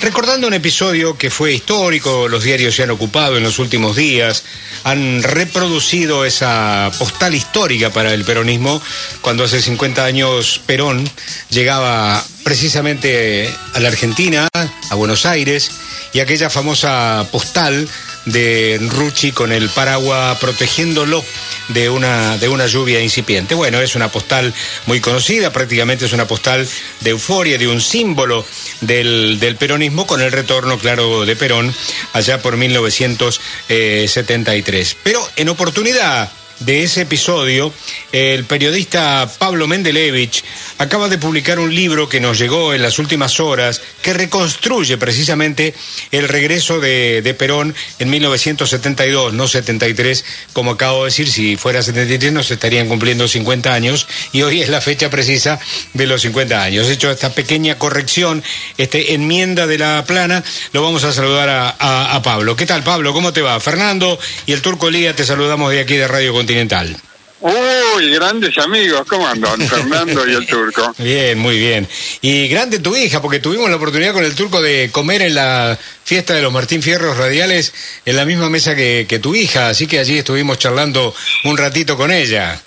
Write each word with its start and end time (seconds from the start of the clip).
recordando 0.00 0.46
un 0.46 0.54
episodio 0.54 1.16
que 1.16 1.30
fue 1.30 1.52
histórico, 1.52 2.28
los 2.28 2.44
diarios 2.44 2.74
se 2.74 2.82
han 2.82 2.90
ocupado 2.90 3.36
en 3.36 3.42
los 3.42 3.58
últimos 3.58 3.96
días, 3.96 4.44
han 4.84 5.22
reproducido 5.22 6.24
esa 6.24 6.90
postal 6.98 7.34
histórica 7.34 7.90
para 7.90 8.12
el 8.14 8.24
peronismo, 8.24 8.80
cuando 9.20 9.44
hace 9.44 9.60
50 9.60 10.04
años 10.04 10.60
Perón 10.66 11.08
llegaba 11.50 12.24
precisamente 12.44 13.52
a 13.74 13.80
la 13.80 13.88
Argentina, 13.88 14.48
a 14.52 14.94
Buenos 14.94 15.26
Aires, 15.26 15.70
y 16.12 16.20
aquella 16.20 16.48
famosa 16.48 17.26
postal 17.30 17.88
de 18.32 18.78
Rucci 18.80 19.32
con 19.32 19.52
el 19.52 19.68
paraguas 19.68 20.38
protegiéndolo 20.38 21.22
de 21.68 21.90
una, 21.90 22.38
de 22.38 22.48
una 22.48 22.66
lluvia 22.66 23.00
incipiente. 23.00 23.54
Bueno, 23.54 23.80
es 23.80 23.94
una 23.94 24.10
postal 24.10 24.52
muy 24.86 25.00
conocida, 25.00 25.52
prácticamente 25.52 26.06
es 26.06 26.12
una 26.12 26.26
postal 26.26 26.68
de 27.00 27.10
euforia, 27.10 27.58
de 27.58 27.68
un 27.68 27.80
símbolo 27.80 28.44
del, 28.80 29.38
del 29.40 29.56
peronismo 29.56 30.06
con 30.06 30.22
el 30.22 30.30
retorno, 30.32 30.78
claro, 30.78 31.26
de 31.26 31.36
Perón 31.36 31.74
allá 32.12 32.42
por 32.42 32.56
1973. 32.56 34.96
Pero 35.02 35.28
en 35.36 35.48
oportunidad 35.48 36.30
de 36.60 36.82
ese 36.82 37.02
episodio, 37.02 37.72
el 38.12 38.44
periodista 38.44 39.30
Pablo 39.38 39.66
Mendelevich 39.66 40.44
acaba 40.78 41.08
de 41.08 41.18
publicar 41.18 41.58
un 41.58 41.74
libro 41.74 42.08
que 42.08 42.20
nos 42.20 42.38
llegó 42.38 42.74
en 42.74 42.82
las 42.82 42.98
últimas 42.98 43.40
horas 43.40 43.80
que 44.02 44.12
reconstruye 44.12 44.96
precisamente 44.96 45.74
el 46.10 46.28
regreso 46.28 46.80
de, 46.80 47.34
Perón 47.38 47.74
en 47.98 48.10
1972, 48.10 49.34
no 49.34 49.46
73, 49.46 50.24
como 50.52 50.72
acabo 50.72 51.04
de 51.04 51.10
decir, 51.10 51.30
si 51.30 51.56
fuera 51.56 51.82
73 51.82 52.32
nos 52.32 52.50
estarían 52.50 52.88
cumpliendo 52.88 53.28
50 53.28 53.72
años 53.72 54.08
y 54.32 54.42
hoy 54.42 54.62
es 54.62 54.68
la 54.68 54.80
fecha 54.80 55.10
precisa 55.10 55.60
de 55.94 56.06
los 56.06 56.22
50 56.22 56.62
años. 56.62 56.88
Hecho 56.88 57.10
esta 57.10 57.30
pequeña 57.30 57.78
corrección, 57.78 58.42
esta 58.76 58.98
enmienda 58.98 59.66
de 59.66 59.78
la 59.78 60.04
plana, 60.04 60.42
lo 60.72 60.82
vamos 60.82 61.04
a 61.04 61.12
saludar 61.12 61.48
a, 61.78 62.22
Pablo. 62.22 62.56
¿Qué 62.56 62.66
tal 62.66 62.82
Pablo? 62.82 63.12
¿Cómo 63.12 63.32
te 63.32 63.42
va? 63.42 63.60
Fernando 63.60 64.18
y 64.44 64.52
el 64.52 64.60
Turco 64.60 64.90
Lía 64.90 65.14
te 65.14 65.24
saludamos 65.24 65.70
de 65.70 65.80
aquí 65.80 65.94
de 65.94 66.08
Radio 66.08 66.32
Continental. 66.48 66.96
Uy, 67.40 68.10
grandes 68.10 68.56
amigos, 68.56 69.02
¿cómo 69.06 69.28
andan? 69.28 69.60
Fernando 69.68 70.26
y 70.26 70.32
el 70.32 70.46
turco. 70.46 70.94
Bien, 70.96 71.38
muy 71.38 71.58
bien. 71.58 71.86
Y 72.22 72.48
grande 72.48 72.78
tu 72.78 72.96
hija, 72.96 73.20
porque 73.20 73.38
tuvimos 73.38 73.68
la 73.68 73.76
oportunidad 73.76 74.14
con 74.14 74.24
el 74.24 74.34
turco 74.34 74.62
de 74.62 74.88
comer 74.90 75.20
en 75.20 75.34
la 75.34 75.78
fiesta 76.04 76.32
de 76.32 76.40
los 76.40 76.50
Martín 76.50 76.82
Fierros 76.82 77.18
Radiales 77.18 77.74
en 78.06 78.16
la 78.16 78.24
misma 78.24 78.48
mesa 78.48 78.74
que, 78.74 79.04
que 79.06 79.18
tu 79.18 79.34
hija, 79.34 79.68
así 79.68 79.86
que 79.86 79.98
allí 79.98 80.16
estuvimos 80.16 80.58
charlando 80.58 81.14
un 81.44 81.58
ratito 81.58 81.98
con 81.98 82.10
ella. 82.10 82.58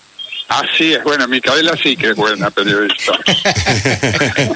Así 0.54 0.92
es, 0.94 1.02
bueno, 1.04 1.26
Micaela 1.30 1.78
sí 1.82 1.96
que 1.96 2.10
es 2.10 2.16
buena 2.16 2.52
periodista. 2.52 3.14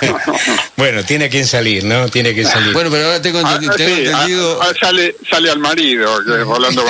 bueno, 0.75 1.03
tiene 1.05 1.29
que 1.29 1.43
salir, 1.45 1.83
¿no? 1.85 2.09
Tiene 2.09 2.35
que 2.35 2.43
salir. 2.43 2.73
Bueno, 2.73 2.89
pero 2.91 3.05
ahora 3.05 3.21
tengo, 3.21 3.39
entendi 3.39 3.67
Ah, 3.67 3.73
tengo 3.77 3.95
sí, 3.95 4.05
entendido... 4.05 4.61
ah, 4.61 4.67
ah, 4.69 4.73
sale, 4.79 5.15
sale 5.29 5.49
al 5.49 5.59
marido, 5.59 6.17
que 6.25 6.31
es 6.33 6.45
Rolando. 6.45 6.83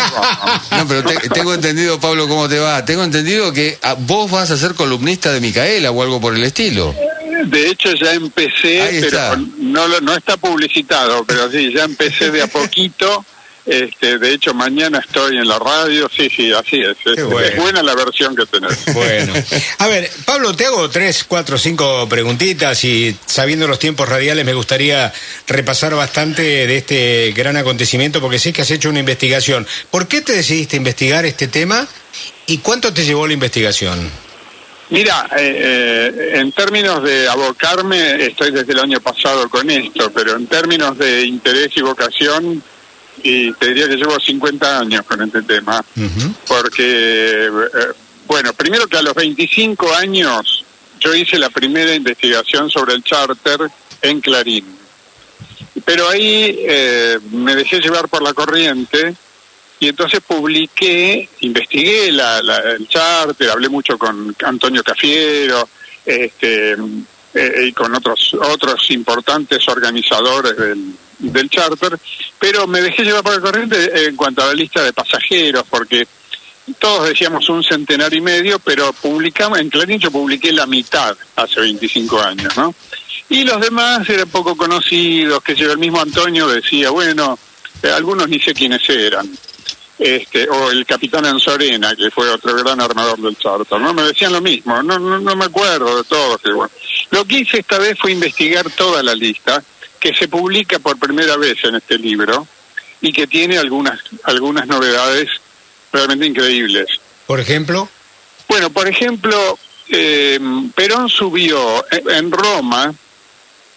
No, 0.72 0.88
pero 0.88 1.04
te- 1.04 1.30
tengo 1.30 1.54
entendido, 1.54 2.00
Pablo, 2.00 2.28
¿cómo 2.28 2.50
te 2.50 2.58
va? 2.60 2.84
Tengo 2.84 3.04
entendido 3.04 3.54
que 3.54 3.78
ah, 3.84 3.96
vos 3.98 4.30
vas 4.32 4.50
a 4.52 4.58
ser 4.58 4.74
columnista 4.74 5.32
de 5.32 5.40
Micaela 5.40 5.92
o 5.92 6.02
algo 6.02 6.20
por 6.20 6.36
el 6.36 6.44
estilo. 6.44 6.94
De 7.46 7.70
hecho, 7.70 7.94
ya 7.94 8.14
empecé, 8.14 8.82
Ahí 8.82 8.98
está. 8.98 9.32
pero 9.32 9.46
no, 9.60 9.88
lo- 9.88 10.02
no 10.02 10.16
está 10.16 10.36
publicitado, 10.38 11.24
pero 11.26 11.50
sí, 11.52 11.72
ya 11.74 11.84
empecé 11.84 12.32
de 12.32 12.42
a 12.42 12.48
poquito. 12.48 13.24
Este, 13.66 14.20
de 14.20 14.34
hecho, 14.34 14.54
mañana 14.54 15.00
estoy 15.00 15.38
en 15.38 15.48
la 15.48 15.58
radio. 15.58 16.08
Sí, 16.16 16.30
sí, 16.30 16.52
así 16.54 16.82
es. 16.82 16.98
Es, 17.04 17.16
Qué 17.16 17.24
bueno. 17.24 17.48
es 17.48 17.58
buena 17.58 17.82
la 17.82 17.96
versión 17.96 18.36
que 18.36 18.46
tenés. 18.46 18.78
Bueno, 18.94 19.34
a 19.80 19.88
ver, 19.88 20.10
Pablo, 20.26 20.56
te 20.56 20.66
hago 20.66 20.90
tres, 20.90 21.26
cuatro, 21.28 21.58
cinco 21.58 22.08
preguntitas 22.08 22.84
y 22.86 23.16
sabiendo 23.26 23.68
los 23.68 23.78
tiempos 23.78 24.08
radiales 24.08 24.46
me 24.46 24.54
gustaría 24.54 25.12
repasar 25.48 25.96
bastante 25.96 26.42
de 26.42 26.78
este 26.78 27.34
gran 27.36 27.58
acontecimiento 27.58 28.22
porque 28.22 28.40
sé 28.40 28.54
que 28.54 28.62
has 28.62 28.72
hecho 28.72 28.90
una 28.90 29.00
investigación. 29.00 29.68
¿Por 29.92 30.08
qué 30.08 30.22
te 30.22 30.34
decidiste 30.34 30.78
investigar 30.78 31.26
este 31.26 31.48
tema 31.48 31.88
y 32.48 32.60
cuánto 32.60 32.94
te 32.94 33.04
llevó 33.04 33.28
la 33.28 33.34
investigación? 33.34 34.10
Mira, 34.90 35.28
eh, 35.38 36.12
eh, 36.14 36.32
en 36.36 36.52
términos 36.52 37.04
de 37.04 37.28
abocarme, 37.28 38.24
estoy 38.24 38.52
desde 38.52 38.72
el 38.72 38.80
año 38.80 39.00
pasado 39.00 39.50
con 39.50 39.70
esto, 39.70 40.12
pero 40.12 40.36
en 40.36 40.46
términos 40.46 40.98
de 40.98 41.26
interés 41.26 41.70
y 41.76 41.82
vocación, 41.82 42.62
y 43.24 43.52
te 43.54 43.68
diría 43.70 43.88
que 43.88 43.96
llevo 43.96 44.20
50 44.20 44.80
años 44.80 45.04
con 45.06 45.22
este 45.22 45.42
tema, 45.44 45.84
porque, 46.48 47.46
eh, 47.48 47.50
bueno, 48.28 48.54
primero 48.54 48.88
que 48.88 48.98
a 48.98 49.02
los 49.02 49.14
25 49.14 49.94
años 49.94 50.64
yo 51.00 51.14
hice 51.14 51.38
la 51.38 51.50
primera 51.50 51.94
investigación 51.94 52.70
sobre 52.70 52.94
el 52.94 53.04
charter 53.04 53.60
en 54.02 54.22
Clarín. 54.22 54.66
Pero 55.84 56.10
ahí 56.10 56.56
eh, 56.68 57.20
me 57.32 57.56
dejé 57.56 57.80
llevar 57.80 58.08
por 58.08 58.22
la 58.24 58.34
corriente 58.34 59.14
y 59.80 59.90
entonces 59.90 60.22
publiqué, 60.26 61.30
investigué 61.42 62.12
la, 62.12 62.42
la- 62.42 62.58
el 62.74 62.88
charter, 62.88 63.50
hablé 63.50 63.70
mucho 63.70 63.98
con 63.98 64.36
Antonio 64.44 64.84
Cafiero 64.84 65.68
este, 66.06 66.74
eh, 67.34 67.66
y 67.68 67.72
con 67.74 67.94
otros, 67.94 68.34
otros 68.42 68.90
importantes 68.92 69.68
organizadores 69.68 70.56
del, 70.58 70.94
del 71.20 71.50
charter, 71.50 71.98
pero 72.40 72.68
me 72.68 72.82
dejé 72.82 73.04
llevar 73.04 73.24
por 73.24 73.36
la 73.36 73.42
corriente 73.42 74.08
en 74.08 74.16
cuanto 74.16 74.44
a 74.44 74.48
la 74.48 74.54
lista 74.54 74.84
de 74.84 74.94
pasajeros, 74.94 75.64
porque 75.70 76.08
todos 76.80 77.10
decíamos 77.10 77.48
un 77.50 77.64
centenar 77.64 78.14
y 78.14 78.22
medio, 78.22 78.60
pero 78.60 78.92
publicamos, 78.94 79.60
en 79.60 79.70
Clarín 79.70 80.00
yo 80.00 80.12
publiqué 80.12 80.52
la 80.52 80.66
mitad 80.66 81.16
hace 81.36 81.60
25 81.62 82.20
años, 82.22 82.56
¿no? 82.58 82.74
Y 83.30 83.44
los 83.44 83.60
demás 83.60 84.08
eran 84.10 84.30
poco 84.30 84.56
conocidos, 84.56 85.42
que 85.44 85.56
yo, 85.56 85.72
el 85.72 85.78
mismo 85.78 86.02
Antonio 86.02 86.48
decía, 86.48 86.90
bueno, 86.92 87.38
eh, 87.82 87.90
algunos 87.90 88.28
ni 88.30 88.40
sé 88.40 88.54
quiénes 88.54 88.88
eran. 88.90 89.30
Este, 89.98 90.50
o 90.50 90.72
el 90.72 90.86
capitán 90.86 91.26
Anzorena, 91.26 91.96
que 91.96 92.12
fue 92.12 92.30
otro 92.30 92.54
gran 92.56 92.82
armador 92.82 93.18
del 93.20 93.38
charter, 93.38 93.80
¿no? 93.80 93.94
Me 93.94 94.04
decían 94.04 94.34
lo 94.34 94.42
mismo, 94.42 94.84
no, 94.84 95.00
no, 95.00 95.20
no 95.20 95.36
me 95.36 95.46
acuerdo 95.46 95.98
de 95.98 96.04
todos. 96.04 96.42
bueno. 96.44 96.70
Lo 97.12 97.26
que 97.26 97.40
hice 97.40 97.60
esta 97.60 97.80
vez 97.80 97.98
fue 97.98 98.12
investigar 98.12 98.70
toda 98.72 99.02
la 99.02 99.16
lista, 99.16 99.64
que 100.06 100.14
se 100.14 100.28
publica 100.28 100.78
por 100.78 101.00
primera 101.00 101.36
vez 101.36 101.58
en 101.64 101.74
este 101.78 101.98
libro, 101.98 102.48
y 103.02 103.12
que 103.12 103.26
tiene 103.26 103.58
algunas, 103.58 104.00
algunas 104.22 104.68
novedades 104.68 105.28
realmente 105.92 106.28
increíbles. 106.28 106.86
Por 107.26 107.40
ejemplo, 107.40 107.90
Bueno, 108.48 108.70
por 108.70 108.88
ejemplo, 108.88 109.58
eh, 109.90 110.40
Perón 110.76 111.10
subió 111.10 111.84
en 111.90 112.32
Roma, 112.32 112.94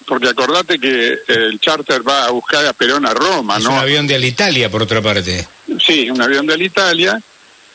porque 0.06 0.28
acordate 0.28 0.78
que 0.78 1.18
el 1.28 1.58
charter 1.60 2.06
va 2.06 2.26
a 2.26 2.30
buscar 2.30 2.66
a 2.66 2.74
Perón 2.74 3.06
a 3.06 3.14
Roma, 3.14 3.56
es 3.56 3.64
¿no? 3.64 3.70
un 3.70 3.78
avión 3.78 4.06
de 4.06 4.16
Alitalia, 4.16 4.70
por 4.70 4.82
otra 4.82 5.00
parte. 5.00 5.48
Sí, 5.80 6.10
un 6.10 6.20
avión 6.20 6.46
de 6.46 6.58
la 6.58 6.64
Italia. 6.64 7.22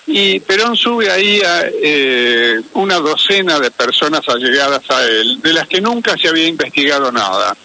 Y 0.06 0.40
Perón 0.42 0.76
sube 0.76 1.10
ahí 1.10 1.42
a 1.42 1.64
eh, 1.82 2.62
una 2.74 3.00
docena 3.00 3.60
de 3.60 3.72
personas 3.72 4.22
allegadas 4.28 4.84
a 4.92 5.04
él, 5.06 5.42
de 5.42 5.54
las 5.54 5.68
que 5.68 5.82
nunca 5.82 6.16
se 6.18 6.28
había 6.28 6.46
investigado 6.48 7.12
nada. 7.12 7.58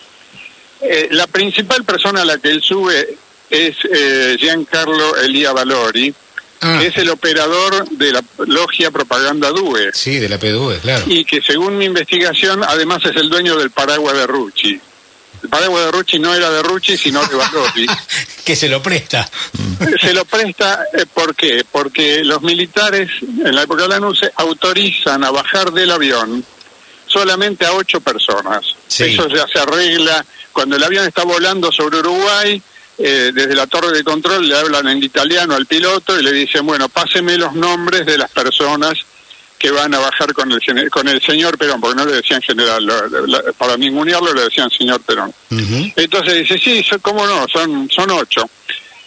Eh, 0.80 1.08
la 1.10 1.26
principal 1.26 1.84
persona 1.84 2.22
a 2.22 2.24
la 2.24 2.38
que 2.38 2.50
él 2.50 2.62
sube 2.62 3.16
es 3.50 3.76
eh, 3.92 4.36
Giancarlo 4.38 5.16
Elia 5.16 5.52
Valori, 5.52 6.14
Ah, 6.60 6.78
que 6.80 6.88
es 6.88 6.96
el 6.96 7.08
operador 7.10 7.88
de 7.90 8.10
la 8.10 8.22
logia 8.38 8.90
Propaganda 8.90 9.50
DUE. 9.50 9.92
sí, 9.94 10.18
de 10.18 10.28
la 10.28 10.38
PDU, 10.38 10.72
claro. 10.82 11.04
y 11.06 11.24
que 11.24 11.40
según 11.40 11.78
mi 11.78 11.84
investigación 11.84 12.64
además 12.64 12.98
es 13.04 13.14
el 13.14 13.28
dueño 13.28 13.56
del 13.56 13.70
paraguas 13.70 14.16
de 14.16 14.26
Rucci. 14.26 14.80
El 15.40 15.48
paraguas 15.48 15.84
de 15.84 15.92
Rucci 15.92 16.18
no 16.18 16.34
era 16.34 16.50
de 16.50 16.64
Rucci, 16.64 16.96
sino 16.96 17.24
de 17.26 17.36
Valori. 17.36 17.86
que 18.44 18.56
se 18.56 18.68
lo 18.68 18.82
presta. 18.82 19.30
Se 20.00 20.12
lo 20.12 20.24
presta, 20.24 20.82
eh, 20.92 21.06
¿por 21.14 21.36
qué? 21.36 21.64
Porque 21.70 22.24
los 22.24 22.42
militares 22.42 23.08
en 23.22 23.54
la 23.54 23.62
época 23.62 23.82
de 23.82 23.90
la 23.90 24.00
NUCE 24.00 24.32
autorizan 24.34 25.22
a 25.22 25.30
bajar 25.30 25.70
del 25.70 25.92
avión 25.92 26.44
solamente 27.08 27.64
a 27.66 27.72
ocho 27.72 28.00
personas. 28.00 28.64
Sí. 28.86 29.04
Eso 29.04 29.28
ya 29.28 29.46
se 29.52 29.58
arregla 29.58 30.24
cuando 30.52 30.76
el 30.76 30.82
avión 30.84 31.06
está 31.06 31.24
volando 31.24 31.70
sobre 31.72 31.98
Uruguay. 31.98 32.60
eh, 33.00 33.31
desde 33.32 33.55
la 33.55 33.69
torre 33.69 33.96
de 33.96 34.02
control 34.02 34.49
le 34.49 34.58
hablan 34.58 34.88
en 34.88 35.00
italiano 35.02 35.55
al 35.55 35.66
piloto 35.66 36.19
y 36.19 36.22
le 36.25 36.32
dicen, 36.32 36.66
bueno, 36.66 36.88
páseme 36.88 37.38
los 37.38 37.55
nombres 37.55 38.05
de 38.05 38.19
las 38.19 38.28
personas 38.32 38.94
que 39.56 39.70
van 39.70 39.94
a 39.94 39.99
bajar 40.00 40.32
con 40.34 40.50
el, 40.50 40.90
con 40.90 41.06
el 41.06 41.20
señor 41.22 41.56
Perón, 41.58 41.81
porque 41.81 41.96
no 41.96 42.05
le 42.05 42.14
decían 42.16 42.43
general, 42.43 42.84
lo- 42.84 43.08
lo- 43.26 43.52
para 43.55 43.76
ningunearlo 43.76 44.32
le 44.34 44.43
decían 44.43 44.69
señor 44.70 45.00
Perón. 45.02 45.32
Entonces 45.94 46.34
dice, 46.34 46.58
sí, 46.58 46.82
son- 46.88 46.99
cómo 47.00 47.25
no, 47.26 47.46
son, 47.52 47.88
son 47.88 48.10
ocho. 48.10 48.49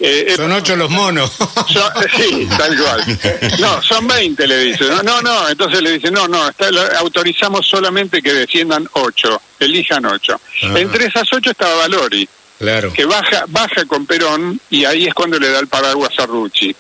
Eh, 0.04 0.34
Son 0.36 0.52
ocho 0.52 0.76
los 0.76 0.90
monos. 0.90 1.32
son- 1.72 1.92
sí, 2.18 2.48
tal 2.58 2.76
cual. 2.78 3.20
No, 3.60 3.82
son 3.84 4.08
20, 4.08 4.48
le 4.48 4.58
dice. 4.60 4.86
No, 4.86 5.04
no, 5.04 5.22
no. 5.22 5.48
entonces 5.50 5.82
le 5.82 5.92
dice, 5.92 6.10
no, 6.10 6.28
no, 6.28 6.50
está- 6.50 6.70
autorizamos 6.98 7.68
solamente 7.68 8.22
que 8.22 8.34
desciendan 8.34 8.88
ocho, 8.94 9.40
elijan 9.60 10.06
ocho. 10.06 10.40
Ah. 10.64 10.74
Entre 10.76 11.06
esas 11.06 11.28
ocho 11.32 11.52
estaba 11.52 11.76
Valori, 11.76 12.28
claro. 12.58 12.92
que 12.94 13.06
baja, 13.06 13.46
baja 13.48 13.86
con 13.86 14.06
Perón 14.08 14.60
y 14.72 14.86
ahí 14.86 15.06
es 15.06 15.14
cuando 15.14 15.38
le 15.40 15.50
da 15.50 15.60
el 15.60 15.68
paraguas 15.68 16.12
a 16.18 16.26
Rucci. 16.26 16.76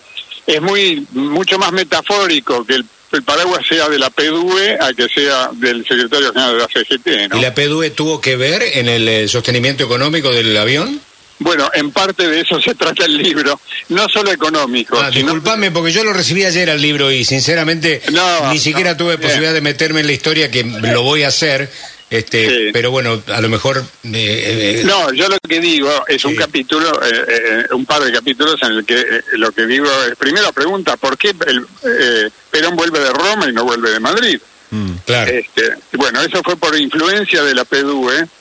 Es 0.47 0.61
muy, 0.61 1.05
mucho 1.11 1.59
más 1.59 1.71
metafórico 1.71 2.65
que 2.65 2.75
el 2.75 2.85
el 3.11 3.23
paraguas 3.23 3.59
sea 3.67 3.89
de 3.89 3.99
la 3.99 4.09
PDUE 4.09 4.77
a 4.79 4.93
que 4.93 5.05
sea 5.13 5.49
del 5.51 5.85
secretario 5.85 6.31
general 6.31 6.53
de 6.53 6.59
la 6.59 6.67
CGT. 6.67 7.29
¿no? 7.29 7.37
¿Y 7.37 7.41
la 7.41 7.53
PDUE 7.53 7.89
tuvo 7.89 8.21
que 8.21 8.37
ver 8.37 8.63
en 8.75 8.87
el 8.87 9.05
eh, 9.05 9.27
sostenimiento 9.27 9.83
económico 9.83 10.31
del 10.31 10.55
avión? 10.55 11.01
Bueno, 11.43 11.69
en 11.73 11.89
parte 11.91 12.27
de 12.27 12.41
eso 12.41 12.61
se 12.61 12.75
trata 12.75 13.03
el 13.05 13.17
libro, 13.17 13.59
no 13.89 14.07
solo 14.09 14.31
económico. 14.31 14.95
Ah, 14.99 15.09
sino- 15.11 15.23
disculpame, 15.33 15.71
porque 15.71 15.91
yo 15.91 16.03
lo 16.03 16.13
recibí 16.13 16.45
ayer 16.45 16.69
al 16.69 16.79
libro 16.79 17.11
y 17.11 17.25
sinceramente 17.25 18.01
No, 18.11 18.51
ni 18.51 18.59
siquiera 18.59 18.91
no, 18.91 18.97
tuve 18.97 19.17
bien. 19.17 19.21
posibilidad 19.27 19.53
de 19.53 19.61
meterme 19.61 20.01
en 20.01 20.05
la 20.07 20.13
historia 20.13 20.51
que 20.51 20.63
lo 20.63 21.01
voy 21.01 21.23
a 21.23 21.29
hacer, 21.29 21.67
este, 22.11 22.47
Sí. 22.47 22.69
pero 22.71 22.91
bueno, 22.91 23.23
a 23.27 23.41
lo 23.41 23.49
mejor... 23.49 23.79
eh, 24.03 24.11
eh, 24.13 24.81
No, 24.85 25.11
yo 25.13 25.27
lo 25.29 25.37
que 25.49 25.59
digo 25.59 25.89
es 26.07 26.23
un 26.25 26.33
Sí. 26.33 26.37
capítulo, 26.37 27.01
eh, 27.03 27.25
eh, 27.27 27.65
un 27.73 27.87
par 27.87 28.03
de 28.03 28.11
capítulos 28.11 28.57
en 28.61 28.73
el 28.73 28.85
que 28.85 28.99
eh, 28.99 29.21
lo 29.33 29.51
que 29.51 29.65
digo 29.65 29.87
es, 30.07 30.15
primera 30.17 30.51
pregunta, 30.51 30.95
¿por 30.95 31.17
qué 31.17 31.29
el, 31.47 31.65
eh, 31.83 32.29
Perón 32.51 32.75
vuelve 32.75 32.99
de 32.99 33.09
Roma 33.09 33.47
y 33.49 33.51
no 33.51 33.63
vuelve 33.63 33.89
de 33.89 33.99
Madrid? 33.99 34.39
Mm. 34.69 34.91
claro. 35.07 35.31
Este, 35.31 35.73
bueno, 35.93 36.21
eso 36.21 36.41
fue 36.43 36.55
por 36.55 36.79
influencia 36.79 37.41
de 37.43 37.55
la 37.55 37.65
PDUE, 37.65 38.25
y, 38.25 38.40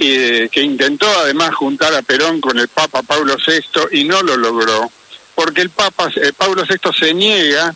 eh, 0.00 0.48
que 0.50 0.60
intentó 0.62 1.06
además 1.20 1.54
juntar 1.54 1.94
a 1.94 2.02
Perón 2.02 2.40
con 2.40 2.58
el 2.58 2.68
Papa 2.68 3.02
Pablo 3.02 3.36
VI 3.46 3.98
y 4.00 4.04
no 4.04 4.22
lo 4.22 4.36
logró, 4.36 4.90
porque 5.34 5.62
el 5.62 5.70
Papa 5.70 6.10
eh, 6.16 6.32
Pablo 6.36 6.64
VI 6.68 6.90
se 6.98 7.14
niega 7.14 7.74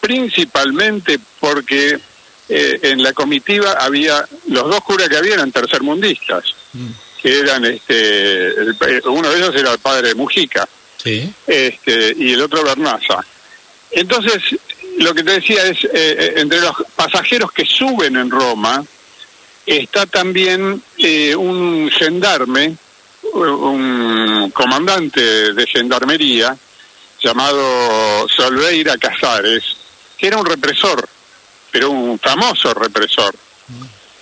principalmente 0.00 1.18
porque 1.40 1.98
eh, 2.48 2.78
en 2.82 3.02
la 3.02 3.12
comitiva 3.12 3.72
había, 3.72 4.24
los 4.48 4.64
dos 4.64 4.80
curas 4.82 5.08
que 5.08 5.16
había 5.16 5.34
eran 5.34 5.50
tercermundistas, 5.50 6.44
que 7.20 7.40
eran, 7.40 7.64
este, 7.64 8.46
el- 8.46 8.76
eh, 8.88 9.00
uno 9.06 9.28
de 9.30 9.36
ellos 9.38 9.54
era 9.56 9.72
el 9.72 9.78
padre 9.80 10.14
Mujica, 10.14 10.68
Sí. 11.02 11.32
este, 11.46 12.14
y 12.16 12.32
el 12.34 12.42
otro 12.42 12.62
Bernaza. 12.62 13.24
Entonces, 13.90 14.42
lo 14.98 15.12
que 15.14 15.22
te 15.24 15.32
decía 15.32 15.64
es, 15.66 15.78
eh, 15.92 16.34
entre 16.36 16.60
los 16.60 16.74
pasajeros 16.94 17.50
que 17.52 17.64
suben 17.64 18.16
en 18.16 18.30
Roma, 18.30 18.84
está 19.66 20.06
también 20.06 20.80
eh, 20.96 21.34
un 21.34 21.90
gendarme, 21.90 22.76
un 23.34 24.50
comandante 24.54 25.52
de 25.52 25.66
gendarmería, 25.66 26.56
llamado 27.20 28.28
Solveira 28.28 28.96
Casares, 28.96 29.64
que 30.16 30.28
era 30.28 30.38
un 30.38 30.46
represor, 30.46 31.08
pero 31.70 31.90
un 31.90 32.18
famoso 32.18 32.72
represor. 32.74 33.34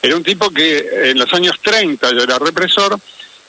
Era 0.02 0.16
un 0.16 0.22
tipo 0.22 0.50
que 0.50 1.10
en 1.10 1.18
los 1.18 1.32
años 1.32 1.58
30 1.60 2.10
ya 2.16 2.22
era 2.22 2.38
represor, 2.38 2.98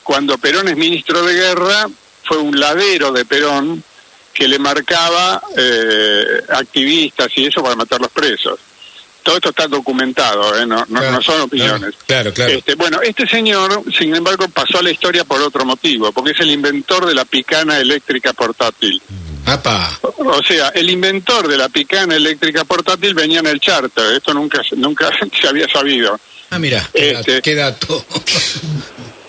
cuando 0.04 0.38
Perón 0.38 0.68
es 0.68 0.78
ministro 0.78 1.24
de 1.24 1.34
guerra, 1.34 1.88
fue 2.24 2.38
un 2.38 2.60
ladero 2.60 3.12
de 3.12 3.26
Perón 3.26 3.84
que 4.34 4.48
le 4.48 4.60
marcaba 4.60 5.42
eh, 5.58 6.44
activistas 6.50 7.30
y 7.36 7.48
eso 7.48 7.64
para 7.64 7.76
matar 7.76 8.02
los 8.02 8.12
presos. 8.12 8.60
Todo 9.26 9.38
esto 9.38 9.50
está 9.50 9.68
documentado, 9.68 10.56
¿eh? 10.56 10.68
no, 10.68 10.76
no- 10.88 11.00
Claro, 11.00 11.12
no 11.14 11.22
son 11.24 11.42
opiniones. 11.42 11.96
Claro, 12.06 12.32
claro. 12.32 12.52
Este, 12.52 12.76
bueno, 12.76 13.02
este 13.02 13.26
señor, 13.28 13.82
sin 13.98 14.16
embargo, 14.16 14.48
pasó 14.50 14.78
a 14.78 14.84
la 14.84 14.92
historia 14.92 15.24
por 15.26 15.42
otro 15.42 15.66
motivo, 15.66 16.12
porque 16.12 16.30
es 16.30 16.40
el 16.42 16.52
inventor 16.52 17.08
de 17.08 17.16
la 17.16 17.26
picana 17.26 17.80
eléctrica 17.80 18.34
portátil. 18.34 19.02
Apa. 19.48 20.00
O 20.04 20.44
sea, 20.44 20.70
el 20.76 20.92
inventor 20.92 21.48
de 21.48 21.58
la 21.58 21.70
picana 21.70 22.16
eléctrica 22.16 22.66
portátil 22.66 23.16
venía 23.16 23.40
en 23.40 23.48
el 23.48 23.60
charter, 23.60 24.14
esto 24.16 24.32
nunca, 24.32 24.62
nunca 24.78 25.10
se 25.42 25.48
había 25.48 25.68
sabido. 25.70 26.20
Ah, 26.52 26.60
mira, 26.60 26.88
Este- 26.94 27.42
qué 27.42 27.56
dato. 27.56 28.06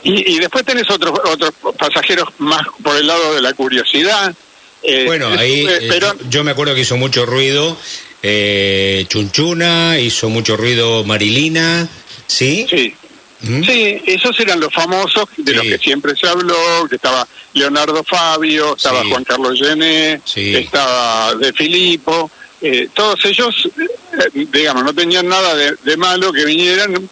Y, 0.02 0.34
y 0.34 0.38
después 0.40 0.62
tenés 0.66 0.90
otros 0.90 1.18
otros 1.24 1.52
pasajeros 1.78 2.28
más 2.38 2.60
por 2.82 2.96
el 2.96 3.06
lado 3.06 3.34
de 3.34 3.40
la 3.40 3.54
curiosidad. 3.54 4.34
Eh, 4.82 5.04
Bueno, 5.06 5.28
ahí 5.28 5.66
eh, 5.66 5.88
eh, 5.92 6.00
yo 6.28 6.44
me 6.44 6.52
acuerdo 6.52 6.74
que 6.74 6.82
hizo 6.82 6.96
mucho 6.96 7.26
ruido 7.26 7.76
eh, 8.22 9.04
Chunchuna, 9.08 9.98
hizo 9.98 10.28
mucho 10.28 10.56
ruido 10.56 11.04
Marilina, 11.04 11.88
¿sí? 12.26 12.66
sí, 12.68 12.94
¿Mm? 13.40 13.62
sí, 13.62 14.02
esos 14.06 14.38
eran 14.40 14.60
los 14.60 14.72
famosos 14.72 15.24
de 15.36 15.52
los 15.52 15.62
que 15.64 15.78
siempre 15.78 16.12
se 16.16 16.26
habló, 16.28 16.86
que 16.88 16.96
estaba 16.96 17.26
Leonardo 17.52 18.02
Fabio, 18.04 18.76
estaba 18.76 19.02
Sí. 19.02 19.10
Juan 19.10 19.24
Carlos 19.24 19.58
Gené, 19.60 20.20
Sí. 20.24 20.54
estaba 20.56 21.34
De 21.36 21.52
Filippo, 21.52 22.30
eh, 22.62 22.88
todos 22.94 23.22
ellos, 23.26 23.54
eh, 23.78 24.46
digamos, 24.52 24.82
no 24.84 24.94
tenían 24.94 25.28
nada 25.28 25.54
de, 25.54 25.76
de 25.84 25.96
malo 25.96 26.32
que 26.32 26.44
vinieran, 26.44 27.08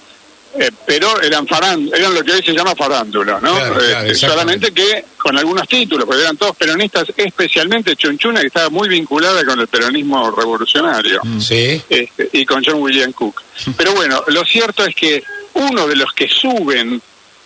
eh, 0.59 0.71
pero 0.87 1.21
eran 1.21 1.47
farán, 1.47 1.89
eran 1.93 2.15
lo 2.15 2.23
que 2.23 2.33
hoy 2.33 2.43
se 2.43 2.53
llama 2.53 2.75
farándula, 2.77 3.41
¿no? 3.41 3.55
Claro, 3.55 3.75
claro, 3.75 3.81
exactamente. 3.81 4.15
solamente 4.17 4.73
que 4.73 5.05
con 5.19 5.37
algunos 5.37 5.67
títulos, 5.69 6.05
porque 6.07 6.23
eran 6.23 6.37
todos 6.37 6.55
peronistas, 6.57 7.07
especialmente 7.17 7.97
Chunchuna, 7.97 8.41
que 8.41 8.47
estaba 8.49 8.71
muy 8.71 8.89
vinculada 8.89 9.45
con 9.45 9.59
el 9.59 9.67
peronismo 9.69 10.31
revolucionario 10.31 11.21
Sí. 11.41 11.83
este, 11.89 12.29
y 12.33 12.45
con 12.45 12.63
John 12.65 12.81
William 12.83 13.13
Cook. 13.13 13.43
Pero 13.77 13.93
bueno, 13.95 14.23
lo 14.29 14.45
cierto 14.45 14.85
es 14.85 14.95
que 14.95 15.25
uno 15.55 15.87
de 15.89 15.97
los 15.97 16.13
que 16.13 16.29
suben 16.29 17.01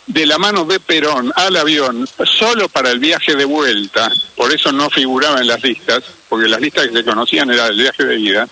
de 0.07 0.25
la 0.27 0.39
mano 0.39 0.65
de 0.65 0.81
Perón 0.81 1.31
al 1.37 1.55
avión 1.57 2.09
solo 2.39 2.69
para 2.71 2.91
el 2.91 2.99
viaje 2.99 3.35
de 3.37 3.45
vuelta, 3.45 4.11
por 4.37 4.53
eso 4.53 4.73
no 4.73 4.89
figuraba 4.91 5.41
en 5.41 5.47
las 5.47 5.63
listas, 5.63 6.03
porque 6.29 6.49
las 6.49 6.61
listas 6.61 6.87
que 6.89 6.93
se 6.95 7.05
conocían 7.05 7.51
era 7.51 7.67
el 7.67 7.77
viaje 7.77 8.05
de 8.05 8.19
ida, 8.19 8.49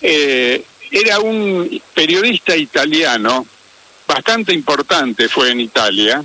eh, 0.00 0.62
era 0.90 1.18
un 1.20 1.82
periodista 1.94 2.56
italiano 2.56 3.46
bastante 4.08 4.52
importante 4.54 5.28
fue 5.28 5.50
en 5.50 5.60
Italia 5.60 6.24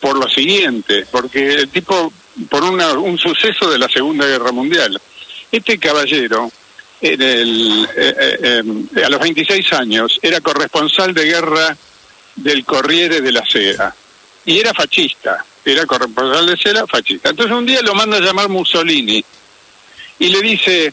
por 0.00 0.16
lo 0.16 0.28
siguiente, 0.28 1.06
porque 1.10 1.52
el 1.54 1.68
tipo, 1.68 2.12
por 2.48 2.64
una- 2.64 2.92
un 2.94 3.18
suceso 3.18 3.70
de 3.70 3.78
la 3.78 3.88
Segunda 3.88 4.26
Guerra 4.26 4.50
Mundial, 4.50 5.00
este 5.52 5.78
caballero, 5.78 6.50
en 7.00 7.22
el, 7.22 7.88
eh, 7.96 8.14
eh, 8.18 8.62
eh, 8.96 9.04
a 9.04 9.08
los 9.08 9.20
26 9.20 9.72
años, 9.74 10.18
era 10.22 10.40
corresponsal 10.40 11.12
de 11.14 11.24
guerra 11.26 11.76
del 12.34 12.64
Corriere 12.64 13.20
de 13.20 13.32
la 13.32 13.44
Sera, 13.46 13.94
y 14.46 14.58
era 14.58 14.72
fascista, 14.72 15.44
era 15.64 15.84
corresponsal 15.86 16.46
de 16.46 16.56
Sera, 16.56 16.86
fascista. 16.86 17.30
Entonces 17.30 17.54
un 17.56 17.66
día 17.66 17.82
lo 17.82 17.94
manda 17.94 18.16
a 18.16 18.20
llamar 18.20 18.48
Mussolini, 18.48 19.22
y 20.20 20.28
le 20.28 20.40
dice, 20.40 20.92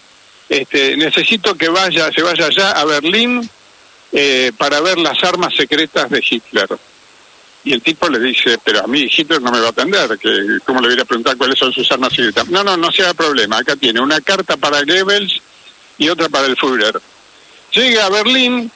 este, 0.49 0.95
necesito 0.97 1.55
que 1.55 1.69
vaya, 1.69 2.11
se 2.11 2.21
vaya 2.21 2.47
allá 2.47 2.71
a 2.71 2.85
Berlín 2.85 3.47
eh, 4.17 4.53
para 4.57 4.79
ver 4.79 4.97
las 4.97 5.21
armas 5.25 5.53
secretas 5.53 6.09
de 6.09 6.23
Hitler. 6.27 6.69
Y 7.65 7.73
el 7.73 7.81
tipo 7.81 8.07
le 8.07 8.17
dice, 8.17 8.57
pero 8.63 8.81
a 8.81 8.87
mí 8.87 9.09
Hitler 9.11 9.41
no 9.41 9.51
me 9.51 9.59
va 9.59 9.67
a 9.67 9.69
atender, 9.71 10.17
que 10.17 10.59
¿cómo 10.63 10.79
le 10.79 10.87
voy 10.87 11.01
a 11.01 11.03
preguntar 11.03 11.35
cuáles 11.35 11.59
son 11.59 11.73
sus 11.73 11.91
armas 11.91 12.13
secretas? 12.13 12.47
No, 12.47 12.63
no, 12.63 12.77
no 12.77 12.93
se 12.93 13.01
haga 13.01 13.13
problema, 13.13 13.57
acá 13.57 13.75
tiene 13.75 13.99
una 13.99 14.21
carta 14.21 14.55
para 14.55 14.83
Goebbels 14.83 15.41
y 15.97 16.07
otra 16.07 16.29
para 16.29 16.47
el 16.47 16.55
Führer. 16.55 17.01
Llega 17.73 18.05
a 18.05 18.09
Berlín, 18.09 18.71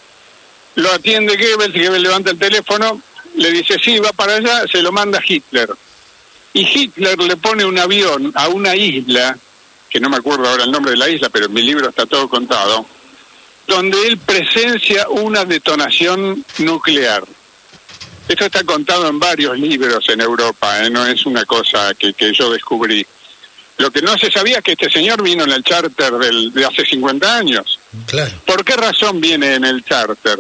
lo 0.76 0.92
atiende 0.92 1.38
Goebbels, 1.38 1.74
Goebbels 1.74 2.04
levanta 2.04 2.32
el 2.32 2.38
teléfono, 2.38 3.02
le 3.36 3.52
dice, 3.52 3.78
sí, 3.82 3.98
va 4.00 4.12
para 4.12 4.36
allá, 4.36 4.68
se 4.70 4.82
lo 4.82 4.92
manda 4.92 5.22
Hitler. 5.26 5.70
Y 6.52 6.68
Hitler 6.68 7.18
le 7.18 7.38
pone 7.38 7.64
un 7.64 7.80
avión 7.80 8.34
a 8.36 8.50
una 8.50 8.76
isla, 8.76 9.38
que 9.90 10.02
no 10.02 10.10
me 10.10 10.18
acuerdo 10.18 10.50
ahora 10.50 10.66
el 10.66 10.72
nombre 10.72 10.92
de 10.92 10.98
la 10.98 11.10
isla, 11.10 11.30
pero 11.30 11.46
en 11.46 11.54
mi 11.54 11.62
libro 11.62 11.88
está 11.88 12.06
todo 12.06 12.28
contado, 12.28 12.86
donde 13.70 14.08
él 14.08 14.18
presencia 14.18 15.08
una 15.10 15.46
detonación 15.46 16.44
nuclear. 16.58 17.24
Esto 18.28 18.46
está 18.46 18.64
contado 18.64 19.08
en 19.08 19.20
varios 19.20 19.58
libros 19.58 20.04
en 20.10 20.22
Europa, 20.22 20.84
¿eh? 20.84 20.90
no 20.90 21.06
es 21.06 21.26
una 21.26 21.46
cosa 21.46 21.94
que, 21.94 22.14
que 22.14 22.34
yo 22.34 22.52
descubrí. 22.52 23.06
Lo 23.78 23.92
que 23.92 24.02
no 24.02 24.18
se 24.18 24.30
sabía 24.32 24.58
es 24.58 24.64
que 24.64 24.74
este 24.74 24.90
señor 24.90 25.22
vino 25.24 25.44
en 25.44 25.52
el 25.52 25.64
charter 25.64 26.14
del, 26.14 26.52
de 26.52 26.66
hace 26.66 26.84
50 26.84 27.38
años. 27.38 27.80
Claro. 28.08 28.32
¿Por 28.46 28.66
qué 28.66 28.76
razón 28.76 29.22
viene 29.22 29.56
en 29.56 29.64
el 29.64 29.84
charter? 29.86 30.40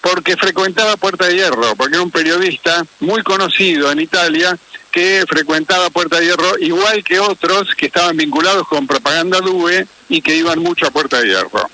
Porque 0.00 0.36
frecuentaba 0.36 0.96
Puerta 0.96 1.26
de 1.26 1.34
Hierro, 1.34 1.76
porque 1.76 1.96
era 1.96 2.02
un 2.02 2.10
periodista 2.10 2.84
muy 3.00 3.22
conocido 3.22 3.92
en 3.92 4.00
Italia 4.00 4.56
que 4.90 5.24
frecuentaba 5.28 5.90
Puerta 5.90 6.18
de 6.18 6.26
Hierro, 6.26 6.58
igual 6.58 7.04
que 7.04 7.20
otros 7.20 7.74
que 7.76 7.86
estaban 7.86 8.16
vinculados 8.16 8.66
con 8.66 8.86
propaganda 8.86 9.40
DUE 9.40 9.86
y 10.08 10.22
que 10.22 10.36
iban 10.36 10.60
mucho 10.60 10.86
a 10.86 10.90
Puerta 10.90 11.20
de 11.20 11.28
Hierro. 11.28 11.68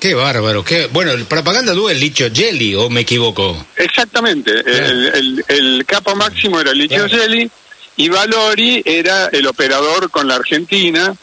Qué 0.00 0.14
bárbaro. 0.14 0.64
Qué... 0.64 0.86
Bueno, 0.86 1.12
el 1.12 1.26
propaganda 1.26 1.72
dúa 1.74 1.92
el 1.92 2.00
Licho 2.00 2.28
Jelly, 2.32 2.74
¿o 2.74 2.88
me 2.88 3.00
equivoco? 3.02 3.66
Exactamente, 3.76 4.50
el, 4.60 5.06
el- 5.14 5.44
el 5.48 5.84
capo 5.86 6.16
máximo 6.16 6.58
era 6.58 6.72
Licio 6.72 7.04
Claro. 7.06 7.22
Gelli 7.22 7.50
y 7.96 8.08
Valori 8.08 8.82
era 8.84 9.26
el 9.26 9.46
operador 9.46 10.10
con 10.10 10.26
la 10.26 10.36
Argentina, 10.36 11.14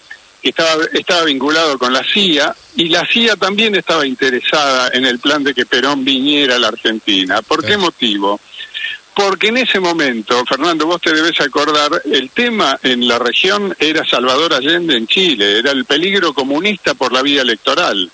que 0.44 0.50
estaba, 0.50 0.84
estaba 0.94 1.24
vinculado 1.24 1.80
con 1.80 1.92
la 1.92 2.04
CIA, 2.14 2.56
y 2.76 2.90
la 2.90 3.04
CIA 3.12 3.36
también 3.36 3.74
estaba 3.74 4.06
interesada 4.06 4.92
en 4.94 5.06
el 5.06 5.18
plan 5.18 5.44
de 5.44 5.56
que 5.56 5.66
Perón 5.66 6.06
viniera 6.06 6.56
a 6.58 6.60
la 6.60 6.68
Argentina. 6.68 7.42
¿Por 7.42 7.62
qué 7.62 7.70
Claro. 7.70 7.82
motivo? 7.82 8.40
Porque 9.16 9.48
en 9.48 9.58
ese 9.58 9.80
momento, 9.80 10.46
Fernando, 10.48 10.86
vos 10.86 11.02
te 11.02 11.12
debes 11.12 11.42
acordar, 11.42 11.90
el 12.06 12.30
tema 12.30 12.80
en 12.84 13.08
la 13.08 13.18
región 13.18 13.76
era 13.80 14.06
Salvador 14.08 14.54
Allende 14.54 14.96
en 14.96 15.08
Chile, 15.08 15.58
era 15.58 15.72
el 15.72 15.86
peligro 15.86 16.32
comunista 16.34 16.94
por 16.94 17.12
la 17.12 17.24
vía 17.24 17.42
electoral. 17.42 18.12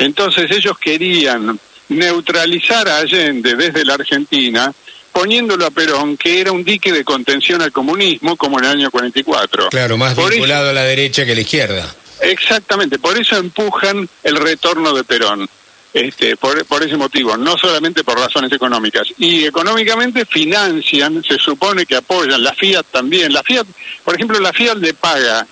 Entonces 0.00 0.50
ellos 0.50 0.76
querían 0.78 1.58
neutralizar 1.88 2.88
a 2.88 2.96
Allende 2.98 3.54
desde 3.54 3.84
la 3.84 3.94
Argentina, 3.94 4.72
poniéndolo 5.12 5.66
a 5.66 5.70
Perón, 5.70 6.16
que 6.16 6.40
era 6.40 6.52
un 6.52 6.64
dique 6.64 6.92
de 6.92 7.04
contención 7.04 7.60
al 7.62 7.70
comunismo, 7.72 8.36
como 8.36 8.58
en 8.58 8.64
el 8.64 8.70
año 8.72 8.90
44. 8.90 9.68
Claro, 9.70 9.96
más 9.96 10.14
Por 10.14 10.24
eso- 10.24 10.32
vinculado 10.32 10.70
a 10.70 10.72
la 10.72 10.84
derecha 10.84 11.24
que 11.24 11.32
a 11.32 11.34
la 11.34 11.40
izquierda. 11.42 11.94
Exactamente, 12.22 12.98
por 12.98 13.18
eso 13.20 13.36
empujan 13.36 14.08
el 14.22 14.36
retorno 14.36 14.92
de 14.92 15.04
Perón. 15.04 15.48
Este, 15.92 16.36
por, 16.36 16.64
por 16.66 16.80
ese 16.84 16.96
motivo, 16.96 17.36
no 17.36 17.58
solamente 17.58 18.04
por 18.04 18.16
razones 18.16 18.52
económicas. 18.52 19.08
Y 19.18 19.44
económicamente 19.44 20.24
financian, 20.24 21.20
se 21.24 21.36
supone 21.36 21.84
que 21.84 21.96
apoyan, 21.96 22.44
la 22.44 22.54
Fiat 22.54 22.84
también. 22.92 23.32
La 23.32 23.42
Fiat, 23.42 23.66
por 24.04 24.14
ejemplo, 24.14 24.38
la 24.38 24.52
Fiat 24.52 24.76
le 24.76 24.94
paga, 24.94 25.44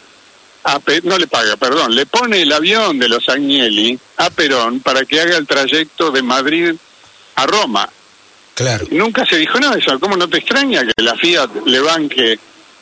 a 0.75 0.78
Pe- 0.80 1.00
no 1.04 1.16
le 1.18 1.26
paga, 1.26 1.56
perdón, 1.56 1.94
le 1.94 2.06
pone 2.06 2.42
el 2.42 2.52
avión 2.52 2.98
de 2.98 3.08
los 3.08 3.28
Agnelli 3.28 3.98
a 4.18 4.30
Perón 4.30 4.80
para 4.80 5.04
que 5.04 5.20
haga 5.20 5.37
el 5.37 5.46
trayecto 5.46 6.10
de 6.10 6.22
Madrid 6.22 6.75
a 7.37 7.46
Roma. 7.46 7.88
Claro. 8.54 8.87
Nunca 8.90 9.25
se 9.25 9.37
dijo 9.37 9.58
nada 9.60 9.75
de 9.75 9.80
eso. 9.80 9.98
¿Cómo 10.00 10.16
no 10.16 10.28
te 10.28 10.38
extraña 10.38 10.82
que 10.84 11.02
la 11.02 11.14
Fiat 11.14 11.48
le 11.66 11.80
banque 11.80 12.38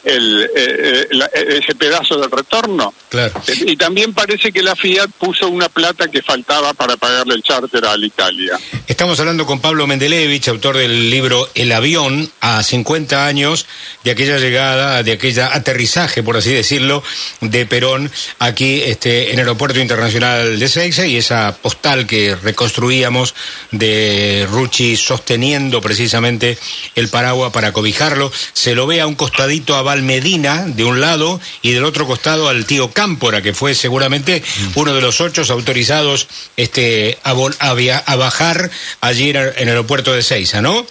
el, 0.06 0.44
eh, 0.44 0.48
eh, 0.56 1.06
la- 1.10 1.26
eh, 1.34 1.60
ese 1.62 1.74
pedazo 1.74 2.16
del 2.18 2.30
retorno? 2.30 2.94
Claro. 3.10 3.32
Y 3.66 3.76
también 3.76 4.14
parece 4.14 4.52
que 4.52 4.62
la 4.62 4.74
Fiat 4.76 5.10
puso 5.18 5.48
una 5.48 5.68
plata 5.68 6.08
que 6.08 6.22
faltaba 6.22 6.72
para 6.74 6.96
pagarle 6.96 7.34
el 7.34 7.42
charter 7.42 7.84
a 7.84 7.96
la 7.96 8.06
Italia. 8.06 8.58
Estamos 8.86 9.18
hablando 9.20 9.44
con 9.46 9.60
Pablo 9.60 9.86
Mendelevich, 9.86 10.48
autor 10.48 10.76
del 10.78 11.10
libro 11.10 11.48
El 11.54 11.72
avión, 11.72 12.30
a 12.40 12.62
50 12.62 13.26
años 13.26 13.66
de 14.04 14.10
aquella 14.12 14.38
llegada, 14.38 15.02
de 15.02 15.12
aquella 15.12 15.54
aterrizaje, 15.54 16.22
por 16.22 16.36
así 16.36 16.52
decirlo, 16.52 17.02
de 17.40 17.66
Perón 17.66 18.10
aquí 18.38 18.80
este, 18.84 19.26
en 19.32 19.34
el 19.34 19.40
Aeropuerto 19.40 19.80
Internacional 19.80 20.58
de 20.58 20.68
Seiza 20.68 21.06
y 21.06 21.16
esa 21.16 21.56
postal 21.56 22.06
que 22.06 22.36
reconstruíamos 22.36 23.34
de 23.72 24.46
Rucci 24.50 24.96
sosteniendo 24.96 25.80
precisamente 25.80 26.58
el 26.94 27.08
paraguas 27.08 27.52
para 27.52 27.72
cobijarlo. 27.72 28.32
Se 28.52 28.74
lo 28.74 28.86
ve 28.86 29.00
a 29.00 29.06
un 29.06 29.14
costadito 29.14 29.74
a 29.76 29.82
Valmedina 30.00 30.66
de 30.66 30.84
un 30.84 31.00
lado 31.00 31.40
y 31.62 31.72
del 31.72 31.84
otro 31.84 32.06
costado 32.06 32.48
al 32.50 32.66
tío 32.66 32.90
Cámpora, 32.92 33.40
que 33.40 33.54
fue 33.54 33.74
seguramente 33.74 34.42
uno 34.74 34.92
de 34.94 35.00
los 35.00 35.20
ocho 35.22 35.42
autorizados 35.48 36.28
este, 36.56 37.18
a, 37.22 37.32
vol- 37.32 37.56
a 37.60 37.72
via- 37.72 38.02
a 38.06 38.14
bajar 38.16 38.70
allí 39.00 39.30
en 39.30 39.36
el, 39.36 39.68
aeropuerto 39.68 40.12
de 40.12 40.22
Seiza, 40.22 40.60
¿no? 40.60 40.86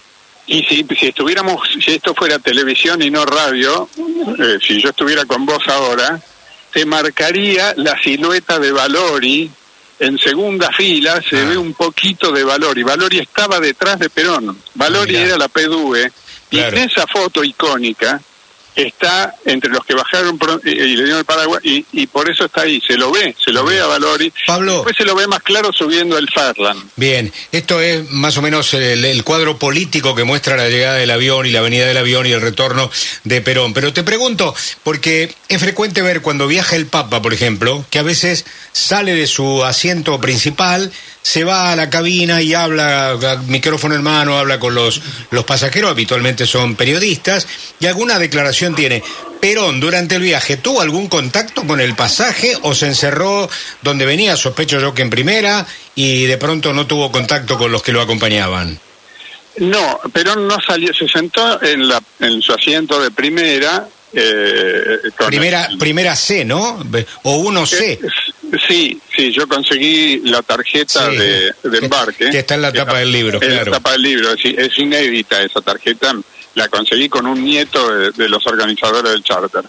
Y 0.48 0.64
si, 0.64 0.86
si 1.00 1.08
estuviéramos, 1.08 1.62
si 1.84 1.92
esto 1.92 2.16
fuera 2.16 2.40
televisión 2.40 3.02
y 3.04 3.12
no 3.12 3.26
radio, 3.26 3.88
eh, 4.40 4.58
si 4.66 4.82
yo 4.82 4.90
estuviera 4.90 5.26
con 5.26 5.46
vos 5.46 5.62
ahora, 5.68 6.20
te 6.74 6.84
marcaría 6.86 7.74
la 7.78 7.96
silueta 8.04 8.58
de 8.60 8.72
Valori. 8.72 9.52
En 10.00 10.18
segunda 10.18 10.72
fila 10.76 11.22
se 11.30 11.38
Ah. 11.40 11.46
ve 11.46 11.58
un 11.58 11.74
poquito 11.76 12.32
de 12.32 12.44
Valori. 12.44 12.82
Valori 12.84 13.20
estaba 13.20 13.60
detrás 13.60 14.00
de 14.00 14.10
Perón. 14.10 14.58
Valori 14.74 15.14
Mirá. 15.14 15.26
era 15.26 15.38
la 15.38 15.48
PDUE. 15.48 16.12
Claro. 16.50 16.76
Y 16.78 16.80
en 16.82 16.90
esa 16.90 17.08
foto 17.08 17.44
icónica 17.44 18.22
está 18.76 19.36
entre 19.46 19.70
los 19.72 19.86
que 19.86 19.94
bajaron 19.94 20.40
y, 20.64 20.70
y 20.70 20.96
le 20.96 21.04
dieron 21.04 21.20
el 21.20 21.26
paraguas 21.26 21.62
y, 21.64 21.86
y 21.92 22.08
por 22.08 22.30
eso 22.30 22.46
está 22.46 22.62
ahí. 22.62 22.82
Se 22.86 22.98
lo 22.98 23.12
ve, 23.12 23.36
se 23.44 23.52
lo 23.52 23.64
ve 23.64 23.80
a 23.80 23.86
Valori. 23.86 24.32
Pablo. 24.46 24.74
Después 24.76 24.96
se 24.98 25.06
lo 25.06 25.16
ve 25.16 25.28
más 25.28 25.42
claro 25.42 25.72
subiendo 25.72 26.18
el 26.18 26.28
Farland. 26.30 26.90
Bien, 26.96 27.32
esto 27.52 27.82
es 27.82 28.10
más 28.12 28.38
o 28.38 28.42
menos 28.42 28.74
el, 28.74 29.06
el 29.06 29.24
cuadro 29.24 29.58
político 29.58 30.16
que 30.16 30.24
muestra 30.24 30.58
la 30.58 30.70
llegada 30.70 30.96
del 30.96 31.12
avión 31.12 31.46
y 31.46 31.52
la 31.52 31.62
venida 31.62 31.86
del 31.86 31.98
avión 31.98 32.26
y 32.26 32.32
el 32.32 32.42
retorno 32.42 32.92
de 33.24 33.42
Perón. 33.42 33.74
Pero 33.74 33.94
te 33.94 34.04
pregunto, 34.04 34.54
porque 34.84 35.34
es 35.48 35.60
frecuente 35.62 36.02
ver 36.02 36.22
cuando 36.22 36.48
viaja 36.48 36.76
el 36.76 36.88
Papa, 36.88 37.22
por 37.22 37.34
ejemplo, 37.34 37.86
que 37.90 38.00
a 38.00 38.04
veces 38.04 38.46
sale 38.72 39.14
de 39.14 39.28
su 39.28 39.64
asiento 39.64 40.20
principal, 40.20 40.92
se 41.26 41.44
va 41.44 41.72
a 41.72 41.76
la 41.76 41.90
cabina 41.90 42.40
y 42.40 42.54
habla, 42.54 43.18
micrófono 43.48 43.96
en 43.96 44.04
mano, 44.04 44.38
habla 44.38 44.60
con 44.60 44.76
los, 44.76 45.02
los 45.32 45.44
pasajeros, 45.44 45.90
habitualmente 45.90 46.46
son 46.46 46.76
periodistas, 46.76 47.48
y 47.80 47.88
alguna 47.88 48.20
declaración 48.20 48.76
tiene. 48.76 49.02
Perón, 49.40 49.80
durante 49.80 50.16
el 50.18 50.22
viaje, 50.22 50.58
¿tuvo 50.58 50.82
algún 50.82 51.08
contacto 51.08 51.64
con 51.66 51.82
el 51.82 51.96
pasaje 51.96 52.54
o 52.62 52.76
se 52.76 52.86
encerró 52.86 53.50
donde 53.82 54.06
venía, 54.06 54.36
sospecho 54.38 54.80
yo 54.80 54.94
que 54.94 55.02
en 55.02 55.10
primera, 55.10 55.66
y 55.96 56.26
de 56.26 56.38
pronto 56.38 56.74
no 56.74 56.86
tuvo 56.86 57.12
contacto 57.12 57.58
con 57.58 57.72
los 57.72 57.82
que 57.82 57.92
lo 57.92 58.02
acompañaban? 58.02 58.80
No, 59.58 60.00
Perón 60.14 60.48
no 60.48 60.58
salió, 60.62 60.94
se 60.94 61.08
sentó 61.08 61.60
en, 61.64 61.88
la, 61.88 62.00
en 62.20 62.40
su 62.44 62.54
asiento 62.54 63.02
de 63.02 63.10
primera. 63.10 63.88
eh, 64.14 65.00
Primera, 65.26 65.66
el- 65.66 65.78
primera 65.80 66.16
C, 66.16 66.46
¿no? 66.46 66.86
O 67.24 67.38
uno 67.38 67.66
C. 67.66 67.94
Eh, 67.94 68.00
Sí, 68.68 69.00
sí, 69.16 69.32
yo 69.32 69.48
conseguí 69.48 70.20
la 70.26 70.42
tarjeta 70.42 71.10
Sí. 71.10 71.18
de, 71.18 71.54
de 71.64 71.78
embarque. 71.80 72.30
Que 72.30 72.40
está 72.40 72.56
en 72.56 72.62
la 72.62 72.72
tapa 72.74 73.00
del 73.00 73.12
libro, 73.12 73.42
En 73.42 73.50
claro. 73.50 73.66
la 73.66 73.78
tapa 73.78 73.92
del 73.94 74.02
libro, 74.02 74.36
sí, 74.38 74.56
es 74.58 74.78
inédita 74.78 75.42
esa 75.42 75.62
tarjeta. 75.62 76.14
La 76.56 76.70
conseguí 76.70 77.10
con 77.10 77.26
un 77.26 77.44
nieto 77.44 77.94
de, 77.94 78.12
de 78.12 78.30
los 78.30 78.46
organizadores 78.48 79.12
del 79.12 79.24
charter. 79.24 79.64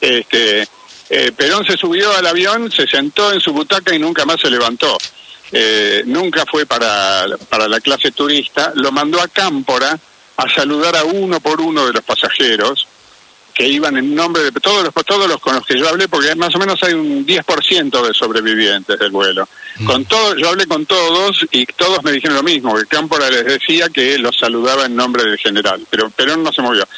Este, 0.00 0.66
eh, 1.10 1.32
Perón 1.36 1.64
se 1.66 1.76
subió 1.76 2.14
al 2.16 2.26
avión, 2.26 2.70
se 2.72 2.86
sentó 2.86 3.32
en 3.32 3.40
su 3.40 3.52
butaca 3.52 3.94
y 3.94 3.98
nunca 3.98 4.24
más 4.24 4.40
se 4.40 4.48
levantó. 4.50 4.96
Eh, 5.52 6.02
nunca 6.06 6.44
fue 6.46 6.64
para, 6.64 7.26
para 7.48 7.68
la 7.68 7.80
clase 7.80 8.12
turista, 8.12 8.72
lo 8.76 8.92
mandó 8.92 9.20
a 9.20 9.28
Cámpora 9.28 9.98
a 10.36 10.54
saludar 10.54 10.96
a 10.96 11.04
uno 11.04 11.40
por 11.40 11.60
uno 11.60 11.86
de 11.86 11.92
los 11.92 12.02
pasajeros 12.04 12.86
que 13.60 13.68
iban 13.68 13.94
en 13.98 14.14
nombre 14.14 14.44
de 14.44 14.52
todos 14.52 14.82
los 14.82 15.04
todos 15.04 15.28
los 15.28 15.38
con 15.38 15.54
los 15.54 15.66
que 15.66 15.78
yo 15.78 15.86
hablé 15.86 16.08
porque 16.08 16.34
más 16.34 16.54
o 16.54 16.58
menos 16.58 16.82
hay 16.82 16.94
un 16.94 17.26
10% 17.26 18.06
de 18.06 18.14
sobrevivientes 18.14 18.98
del 18.98 19.10
vuelo. 19.10 19.46
Con 19.84 20.06
todo 20.06 20.34
yo 20.34 20.48
hablé 20.48 20.64
con 20.66 20.86
todos 20.86 21.46
y 21.50 21.66
todos 21.66 22.02
me 22.02 22.12
dijeron 22.12 22.38
lo 22.38 22.42
mismo, 22.42 22.74
que 22.74 22.86
Cámpora 22.86 23.28
les 23.28 23.44
decía 23.44 23.90
que 23.90 24.16
los 24.16 24.38
saludaba 24.38 24.86
en 24.86 24.96
nombre 24.96 25.24
del 25.24 25.36
general, 25.36 25.86
pero 25.90 26.08
Perón 26.08 26.42
no 26.42 26.50
se 26.54 26.62
movió. 26.62 26.88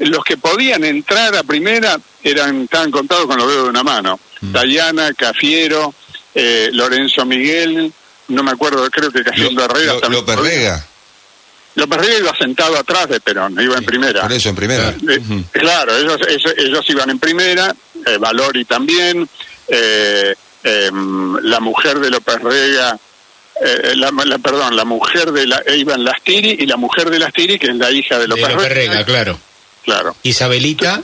Los 0.00 0.22
que 0.22 0.36
podían 0.36 0.84
entrar 0.84 1.34
a 1.34 1.44
primera 1.44 1.98
eran 2.22 2.64
estaban 2.64 2.90
contados 2.90 3.24
con 3.24 3.38
los 3.38 3.48
dedos 3.48 3.64
de 3.64 3.70
una 3.70 3.82
mano. 3.82 4.20
Dayana, 4.42 5.14
Cafiero, 5.14 5.94
eh, 6.34 6.68
Lorenzo 6.72 7.24
Miguel, 7.24 7.90
no 8.28 8.42
me 8.42 8.50
acuerdo, 8.50 8.86
creo 8.90 9.10
que 9.10 9.22
Casindo 9.22 9.64
Herrera 9.64 9.98
también 9.98 10.26
López. 10.26 10.40
Rega, 10.40 10.86
López 11.74 11.98
Rega 12.00 12.18
iba 12.18 12.36
sentado 12.36 12.76
atrás 12.76 13.08
de 13.08 13.20
Perón, 13.20 13.56
iba 13.60 13.76
en 13.76 13.84
primera. 13.84 14.22
por 14.22 14.32
eso 14.32 14.48
en 14.50 14.54
primera. 14.56 14.88
Eh, 14.90 15.18
Ujú. 15.18 15.44
Claro, 15.52 15.96
ellos, 15.96 16.18
ellos, 16.28 16.54
ellos 16.58 16.84
iban 16.90 17.10
en 17.10 17.18
primera, 17.18 17.74
eh, 18.06 18.18
Valori 18.18 18.64
también, 18.64 19.26
eh, 19.68 20.34
em, 20.64 21.36
la 21.42 21.60
mujer 21.60 21.98
de 21.98 22.10
López 22.10 22.40
Rega, 22.42 22.98
eh, 23.64 23.94
la, 23.96 24.10
la- 24.24 24.38
perdón, 24.38 24.76
la 24.76 24.84
mujer 24.84 25.32
de 25.32 25.46
la, 25.46 25.62
eh, 25.66 25.76
iban 25.76 26.04
Lastiri 26.04 26.56
y 26.60 26.66
la 26.66 26.76
mujer 26.76 27.08
de 27.10 27.18
Lastiri, 27.18 27.58
que 27.58 27.68
es 27.68 27.76
la 27.76 27.90
hija 27.90 28.16
de 28.16 28.22
De 28.22 28.28
López, 28.28 28.48
López 28.50 28.68
Rega, 28.68 28.92
Rega, 28.92 29.04
claro. 29.04 29.38
claro. 29.84 30.16
Isabelita, 30.22 31.02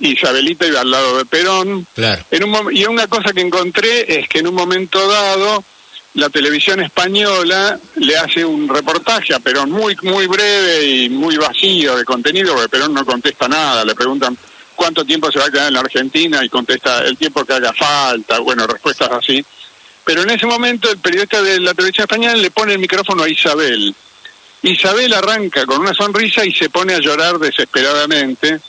Isabelita 0.00 0.66
iba 0.66 0.80
al 0.80 0.90
lado 0.90 1.18
de 1.18 1.24
Perón. 1.24 1.86
claro. 1.94 2.24
En 2.30 2.44
un 2.44 2.50
mom- 2.52 2.70
y 2.76 2.84
una 2.86 3.06
cosa 3.06 3.32
que 3.32 3.40
encontré 3.40 4.20
es 4.20 4.28
que 4.28 4.38
en 4.40 4.48
un 4.48 4.54
momento 4.54 5.06
dado 5.08 5.62
la 6.14 6.28
televisión 6.28 6.80
española 6.80 7.78
le 7.96 8.16
hace 8.16 8.44
un 8.44 8.68
reportaje 8.68 9.34
a 9.34 9.38
Perón 9.38 9.70
muy 9.70 9.96
muy 10.02 10.26
breve 10.26 10.84
y 10.84 11.08
muy 11.08 11.36
vacío 11.36 11.96
de 11.96 12.04
contenido, 12.04 12.54
porque 12.54 12.68
Perón 12.68 12.94
no 12.94 13.04
contesta 13.04 13.46
nada, 13.48 13.84
le 13.84 13.94
preguntan 13.94 14.36
cuánto 14.74 15.04
tiempo 15.04 15.30
se 15.30 15.38
va 15.38 15.46
a 15.46 15.50
quedar 15.50 15.68
en 15.68 15.74
la 15.74 15.80
Argentina 15.80 16.44
y 16.44 16.48
contesta 16.48 17.04
el 17.04 17.16
tiempo 17.16 17.44
que 17.44 17.52
haga 17.52 17.72
falta, 17.72 18.40
bueno, 18.40 18.66
respuestas 18.66 19.10
así. 19.12 19.44
Pero 20.04 20.22
en 20.22 20.30
ese 20.30 20.46
momento 20.46 20.90
el 20.90 20.98
periodista 20.98 21.42
de 21.42 21.60
la 21.60 21.74
televisión 21.74 22.04
española 22.04 22.34
le 22.34 22.50
pone 22.50 22.72
el 22.72 22.78
micrófono 22.78 23.22
a 23.22 23.28
Isabel. 23.28 23.94
Isabel 24.62 25.12
arranca 25.12 25.64
con 25.64 25.80
una 25.80 25.94
sonrisa 25.94 26.44
y 26.44 26.52
se 26.52 26.70
pone 26.70 26.94
a 26.94 26.98
llorar 26.98 27.38
desesperadamente 27.38 28.60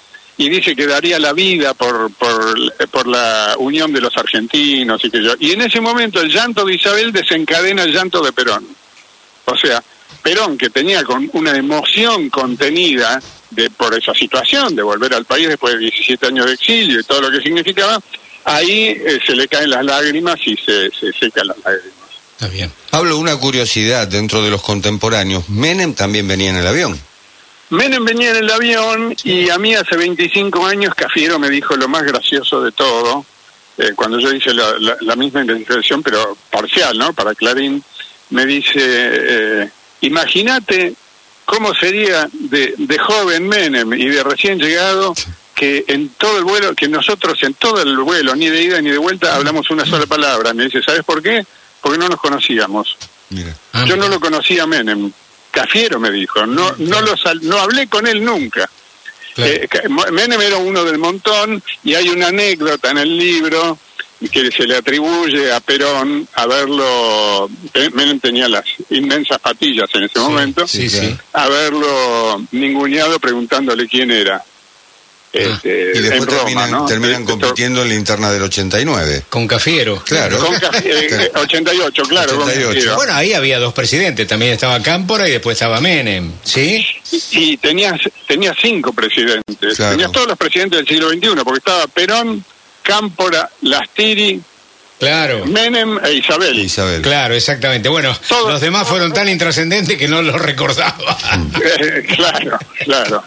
y 0.41 0.50
dice 0.50 0.75
que 0.75 0.88
daría 0.88 1.19
la 1.19 1.33
vida 1.33 1.75
por, 1.75 2.12
por, 2.13 2.89
por 2.89 3.07
la 3.07 3.53
unión 3.60 3.93
de 3.93 4.01
los 4.01 4.17
argentinos 4.17 5.00
y 5.05 5.12
que 5.12 5.24
yo. 5.24 5.36
Y 5.39 5.51
en 5.51 5.62
ese 5.62 5.79
momento 5.79 6.19
el 6.19 6.33
llanto 6.33 6.65
de 6.65 6.74
Isabel 6.74 7.12
desencadena 7.12 7.83
el 7.83 7.93
llanto 7.93 8.24
de 8.24 8.33
Perón. 8.33 8.65
O 9.45 9.55
sea, 9.55 9.83
Perón, 10.24 10.57
que 10.57 10.71
tenía 10.71 11.03
con 11.03 11.29
una 11.33 11.55
emoción 11.55 12.31
contenida 12.31 13.21
de, 13.51 13.69
por 13.69 13.93
esa 13.93 14.15
situación 14.15 14.75
de 14.75 14.81
volver 14.81 15.13
al 15.13 15.25
país 15.25 15.48
después 15.48 15.74
de 15.74 15.79
17 15.81 16.25
años 16.25 16.48
de 16.48 16.53
exilio 16.53 17.00
y 17.00 17.03
todo 17.03 17.21
lo 17.21 17.29
que 17.29 17.43
significaba, 17.43 18.00
ahí 18.45 18.98
eh, 18.98 19.19
se 19.24 19.36
le 19.36 19.48
caen 19.48 19.69
las 19.69 19.86
lágrimas 19.86 20.38
y 20.43 20.57
se, 20.57 20.89
se 20.89 21.13
secan 21.19 21.50
las 21.50 21.57
lágrimas. 21.60 21.93
Está 22.31 22.48
bien. 22.48 22.71
Pablo, 22.89 23.19
una 23.19 23.38
curiosidad 23.38 24.07
dentro 24.07 24.41
de 24.41 24.50
los 24.50 24.63
contemporáneos. 24.63 25.50
Menem 25.50 25.93
también 25.93 26.27
venía 26.27 26.50
en 26.50 26.55
el 26.55 26.65
avión. 26.65 27.00
Menem 27.72 28.04
venía 28.06 28.32
en 28.32 28.38
el 28.38 28.50
avión 28.51 29.16
y 29.24 29.50
a 29.50 29.58
mí 29.58 29.74
hace 29.75 29.96
25 29.98 30.66
años 30.66 30.94
Cafiero 30.96 31.40
me 31.40 31.50
dijo 31.50 31.75
lo 31.75 31.88
más 31.88 32.04
gracioso 32.04 32.62
de 32.62 32.72
todo, 32.72 33.25
eh, 33.78 33.92
cuando 33.96 34.20
yo 34.20 34.32
hice 34.34 34.54
la, 34.54 34.74
la- 34.80 34.98
la 35.01 35.16
misma 35.16 35.42
investigación, 35.42 36.04
pero 36.04 36.38
parcial, 36.50 36.98
¿no? 36.98 37.13
Para 37.13 37.34
Clarín, 37.34 37.84
me 38.32 38.46
dice, 38.46 38.74
eh, 38.78 39.70
imagínate 40.01 40.94
cómo 41.46 41.74
sería 41.74 42.28
de, 42.32 42.75
de 42.78 43.00
joven 43.00 43.48
Menem 43.48 43.94
y 43.94 44.06
de 44.08 44.24
recién 44.24 44.60
llegado 44.60 45.13
que 45.56 45.84
en 45.88 46.10
todo 46.10 46.38
el 46.38 46.44
vuelo, 46.44 46.74
que 46.75 46.88
nosotros 46.88 47.38
en 47.44 47.54
todo 47.54 47.82
el 47.82 47.98
vuelo, 48.00 48.36
ni 48.36 48.50
de 48.50 48.63
ida 48.63 48.82
ni 48.82 48.90
de 48.90 48.98
vuelta, 48.98 49.36
hablamos 49.36 49.70
una 49.70 49.86
sola 49.86 50.06
palabra. 50.08 50.54
Me 50.54 50.66
dice, 50.66 50.82
¿sabes 50.82 51.04
por 51.04 51.22
qué? 51.22 51.46
Porque 51.82 51.98
no 52.00 52.10
nos 52.10 52.20
conocíamos. 52.20 52.98
Mira. 53.30 53.56
Ah, 53.74 53.86
Yo 53.88 53.96
no 53.96 54.08
lo 54.10 54.20
conocía 54.20 54.63
a 54.63 54.68
Menem. 54.68 55.12
Cafiero 55.51 56.00
me 56.00 56.10
dijo, 56.12 56.46
no 56.46 56.74
no 56.79 57.01
lo 57.01 57.15
sal- 57.17 57.39
no 57.43 57.58
hablé 57.60 57.88
con 57.88 58.08
él 58.08 58.24
nunca. 58.24 58.70
Claro. 59.36 59.51
Eh, 59.53 59.67
Menem 60.12 60.41
era 60.41 60.58
uno 60.58 60.84
del 60.84 60.98
montón 60.98 61.62
y 61.84 61.93
hay 61.93 62.10
una 62.10 62.27
anécdota 62.27 62.91
en 62.91 62.98
el 62.98 63.17
libro 63.17 63.77
que 64.31 64.51
se 64.51 64.65
le 64.67 64.75
atribuye 64.75 65.51
a 65.51 65.60
Perón 65.62 66.27
haberlo, 66.34 67.50
Menem 67.93 68.20
tenía 68.20 68.48
las 68.48 68.65
inmensas 68.91 69.39
patillas 69.39 69.89
en 69.93 70.03
ese 70.03 70.20
momento, 70.20 70.67
sí, 70.67 70.89
sí. 70.89 71.15
haberlo 71.34 72.46
ninguneado 72.51 73.20
preguntándole 73.20 73.88
quién 73.88 74.12
era. 74.12 74.43
Este, 75.34 75.92
y 75.96 76.00
después 76.00 76.26
Roma, 76.26 76.38
terminan, 76.40 76.72
¿no? 76.72 76.86
terminan 76.86 77.22
Esto- 77.22 77.40
compitiendo 77.40 77.84
en 77.84 77.90
la 77.90 77.96
interna 77.96 78.32
del 78.32 78.42
89. 78.44 79.24
Con 79.30 79.48
Cafiero. 79.48 80.04
Claro. 80.04 80.38
Con 80.40 80.54
Ca- 80.60 80.72
eh, 80.84 81.32
88, 81.36 82.04
claro. 82.04 82.32
con 82.36 82.42
88. 82.50 82.68
Cafiero. 82.74 82.96
Bueno, 82.98 83.14
ahí 83.14 83.34
había 83.34 83.58
dos 83.60 83.74
presidentes. 83.74 84.28
También 84.28 84.52
estaba 84.54 84.82
Cámpora 84.82 85.28
y 85.28 85.32
después 85.32 85.56
estaba 85.56 85.80
Menem. 85.80 86.34
¿Sí? 86.44 86.86
Y 87.32 87.56
tenías, 87.58 88.00
tenías 88.28 88.58
cinco 88.62 88.92
presidentes. 88.92 89.78
Claro. 89.78 89.92
Tenías 89.92 90.12
todos 90.12 90.28
los 90.28 90.38
presidentes 90.38 90.80
del 90.80 90.88
siglo 90.88 91.10
XXI, 91.10 91.44
porque 91.46 91.60
estaba 91.60 91.88
Perón, 91.88 92.44
Cámpora, 92.84 93.50
Lastiri, 93.62 94.42
Claro. 95.00 95.46
Menem 95.48 95.98
e 96.04 96.14
Isabel. 96.14 96.60
Isabel. 96.60 97.02
Claro, 97.02 97.34
exactamente. 97.34 97.90
Bueno, 97.90 98.16
Todo- 98.28 98.52
los 98.52 98.62
demás 98.62 98.88
fueron 98.88 99.12
tan 99.12 99.28
intrascendentes 99.30 99.98
que 99.98 100.08
no 100.08 100.22
los 100.22 100.40
recordaba. 100.40 101.18
Eh, 101.80 102.06
claro, 102.16 102.60
claro. 102.84 103.24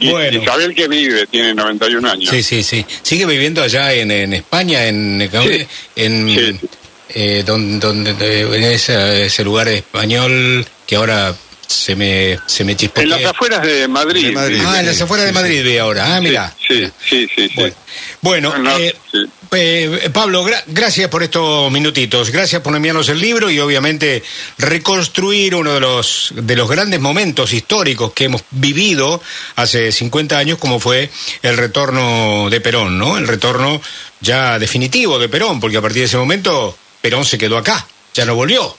Y 0.00 0.10
Bueno. 0.10 0.42
Isabel 0.42 0.74
que 0.74 0.88
vive, 0.88 1.26
tiene 1.26 1.54
91 1.54 2.10
años. 2.10 2.30
Sí, 2.30 2.42
sí, 2.42 2.62
sí. 2.62 2.84
Sigue 3.02 3.26
viviendo 3.26 3.62
allá 3.62 3.92
en, 3.92 4.10
en 4.10 4.32
España, 4.34 4.86
en, 4.86 5.28
Sí. 5.30 5.66
en, 5.96 6.28
Sí. 6.28 6.60
eh, 7.14 7.42
donde, 7.46 7.78
donde- 7.86 8.40
en 8.56 8.64
ese, 8.64 9.26
ese 9.26 9.44
lugar 9.44 9.68
español 9.68 10.66
que 10.86 10.96
ahora 10.96 11.34
se 11.74 11.96
me, 11.96 12.38
se 12.46 12.64
me 12.64 12.72
En 12.72 12.78
chispotea. 12.78 13.06
las 13.18 13.24
afueras 13.26 13.62
de 13.62 13.88
Madrid. 13.88 14.26
De 14.26 14.32
Madrid. 14.32 14.62
Ah, 14.66 14.80
en 14.80 14.86
las 14.86 15.00
afueras 15.00 15.26
de 15.26 15.32
Madrid 15.32 15.62
ve 15.64 15.80
ahora. 15.80 16.16
Ah, 16.16 16.20
mira. 16.20 16.54
Sí, 16.66 16.84
sí, 17.08 17.28
sí. 17.34 17.48
sí. 17.48 17.72
Bueno, 18.22 18.50
bueno, 18.50 18.70
No, 18.70 18.78
eh, 18.78 18.94
sí. 19.12 19.18
eh, 19.52 20.10
Pablo, 20.12 20.44
gra- 20.44 20.62
gracias 20.66 21.08
por 21.08 21.22
estos 21.22 21.70
minutitos, 21.70 22.30
gracias 22.30 22.62
por 22.62 22.74
enviarnos 22.74 23.08
el 23.08 23.20
libro 23.20 23.50
y 23.50 23.60
obviamente 23.60 24.22
reconstruir 24.58 25.54
uno 25.54 25.72
de 25.74 25.80
los 25.80 26.30
de 26.34 26.56
los 26.56 26.68
grandes 26.68 27.00
momentos 27.00 27.52
históricos 27.52 28.12
que 28.12 28.24
hemos 28.24 28.42
vivido 28.50 29.22
hace 29.56 29.92
50 29.92 30.36
años, 30.38 30.58
como 30.58 30.80
fue 30.80 31.10
el 31.42 31.56
retorno 31.56 32.48
de 32.50 32.60
Perón, 32.60 32.98
¿no? 32.98 33.16
El 33.18 33.28
retorno 33.28 33.80
ya 34.20 34.58
definitivo 34.58 35.18
de 35.18 35.28
Perón, 35.28 35.60
porque 35.60 35.76
a 35.76 35.82
partir 35.82 36.00
de 36.00 36.06
ese 36.06 36.16
momento 36.16 36.76
Perón 37.00 37.24
se 37.24 37.38
quedó 37.38 37.58
acá, 37.58 37.86
ya 38.14 38.24
no 38.24 38.34
volvió. 38.34 38.76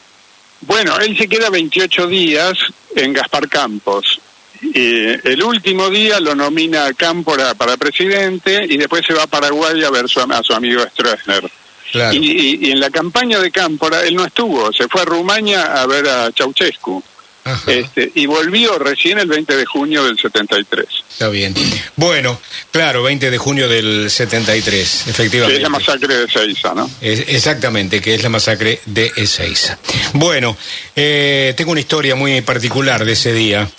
Bueno, 0.61 0.97
él 0.99 1.17
se 1.17 1.27
queda 1.27 1.49
28 1.49 2.07
días 2.07 2.53
en 2.95 3.13
Gaspar 3.13 3.47
Campos. 3.49 4.19
Y 4.61 5.05
el 5.27 5.43
último 5.43 5.89
día 5.89 6.19
lo 6.19 6.33
nomina 6.33 6.85
a 6.85 6.93
Cámpora 6.93 7.53
para 7.53 7.77
presidente 7.77 8.65
y 8.67 8.77
después 8.77 9.03
se 9.05 9.13
va 9.13 9.23
a 9.23 9.27
Paraguay 9.27 9.83
a 9.83 9.89
ver 9.91 10.07
su, 10.09 10.19
a 10.21 10.41
su 10.43 10.53
amigo 10.53 10.81
Stroessner. 10.91 11.43
Claro. 11.91 12.13
Y, 12.15 12.17
y- 12.31 12.67
y 12.67 12.71
en 12.71 12.79
la 12.79 12.89
campaña 12.89 13.39
de 13.39 13.51
Cámpora 13.51 14.01
él 14.03 14.15
no 14.15 14.25
estuvo, 14.25 14.71
se 14.73 14.87
fue 14.87 15.01
a 15.01 15.05
Rumania 15.05 15.81
a 15.81 15.85
ver 15.85 16.07
a 16.07 16.31
Ceausescu. 16.31 17.03
Ajá. 17.47 17.71
Este, 17.71 18.11
y 18.15 18.25
volvió 18.25 18.77
recién 18.79 19.19
el 19.19 19.27
20 19.27 19.55
de 19.55 19.65
junio 19.67 20.03
del 20.03 20.17
73. 20.19 20.85
Está 21.11 21.29
bien. 21.29 21.53
Bueno, 21.95 22.41
claro, 22.71 23.03
20 23.03 23.29
de 23.29 23.37
junio 23.37 23.69
del 23.69 24.09
73, 24.09 25.01
Que 25.05 25.11
efectivamente. 25.11 25.57
es 25.57 25.61
la 25.61 25.69
masacre 25.69 26.17
de 26.17 26.27
Seiza, 26.27 26.73
¿no? 26.73 26.89
Es- 27.01 27.23
exactamente, 27.27 28.01
que 28.01 28.15
es 28.15 28.23
la 28.23 28.29
masacre 28.29 28.81
de 28.87 29.11
Ezeiza. 29.15 29.77
Bueno, 30.13 30.57
eh, 30.95 31.53
tengo 31.55 31.71
una 31.71 31.79
historia 31.81 32.15
muy 32.15 32.41
particular 32.41 33.05
de 33.05 33.13
ese 33.13 33.31
día, 33.31 33.69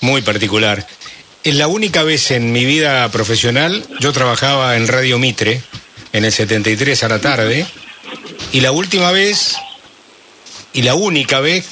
muy 0.00 0.22
particular. 0.22 0.86
Es 1.44 1.54
la 1.56 1.66
única 1.68 2.02
vez 2.04 2.30
en 2.30 2.52
mi 2.52 2.64
vida 2.64 3.06
profesional, 3.10 3.84
yo 4.00 4.12
trabajaba 4.14 4.76
en 4.76 4.88
Radio 4.88 5.18
Mitre, 5.18 5.60
en 6.14 6.24
el 6.24 6.32
73 6.32 7.04
a 7.04 7.08
la 7.10 7.20
tarde, 7.20 7.66
y 8.52 8.60
la 8.62 8.72
última 8.72 9.10
vez, 9.12 9.56
y 10.72 10.82
la 10.82 10.94
única 10.94 11.40
vez, 11.40 11.66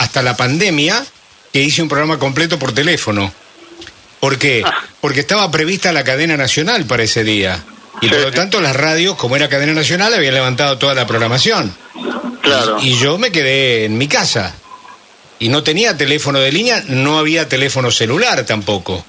hasta 0.00 0.22
la 0.22 0.34
pandemia, 0.34 1.04
que 1.52 1.60
hice 1.60 1.82
un 1.82 1.88
programa 1.88 2.18
completo 2.18 2.58
por 2.58 2.72
teléfono. 2.72 3.30
¿Por 4.18 4.38
qué? 4.38 4.64
Porque 5.02 5.20
estaba 5.20 5.50
prevista 5.50 5.92
la 5.92 6.04
cadena 6.04 6.38
nacional 6.38 6.86
para 6.86 7.02
ese 7.02 7.22
día. 7.22 7.62
Y 8.00 8.08
por 8.08 8.20
lo 8.20 8.30
tanto 8.30 8.62
las 8.62 8.74
radios, 8.74 9.16
como 9.16 9.36
era 9.36 9.50
cadena 9.50 9.74
nacional, 9.74 10.14
habían 10.14 10.32
levantado 10.32 10.78
toda 10.78 10.94
la 10.94 11.06
programación. 11.06 11.76
Claro. 12.40 12.78
Y 12.80 12.96
yo 12.98 13.18
me 13.18 13.30
quedé 13.30 13.84
en 13.84 13.98
mi 13.98 14.08
casa. 14.08 14.54
Y 15.38 15.50
no 15.50 15.62
tenía 15.62 15.94
teléfono 15.94 16.38
de 16.38 16.50
línea, 16.50 16.82
no 16.88 17.18
había 17.18 17.46
teléfono 17.46 17.90
celular 17.90 18.46
tampoco 18.46 19.04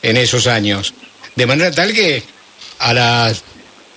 en 0.00 0.16
esos 0.16 0.46
años. 0.46 0.94
De 1.36 1.44
manera 1.44 1.70
tal 1.70 1.92
que 1.92 2.22
a 2.78 2.94
las 2.94 3.42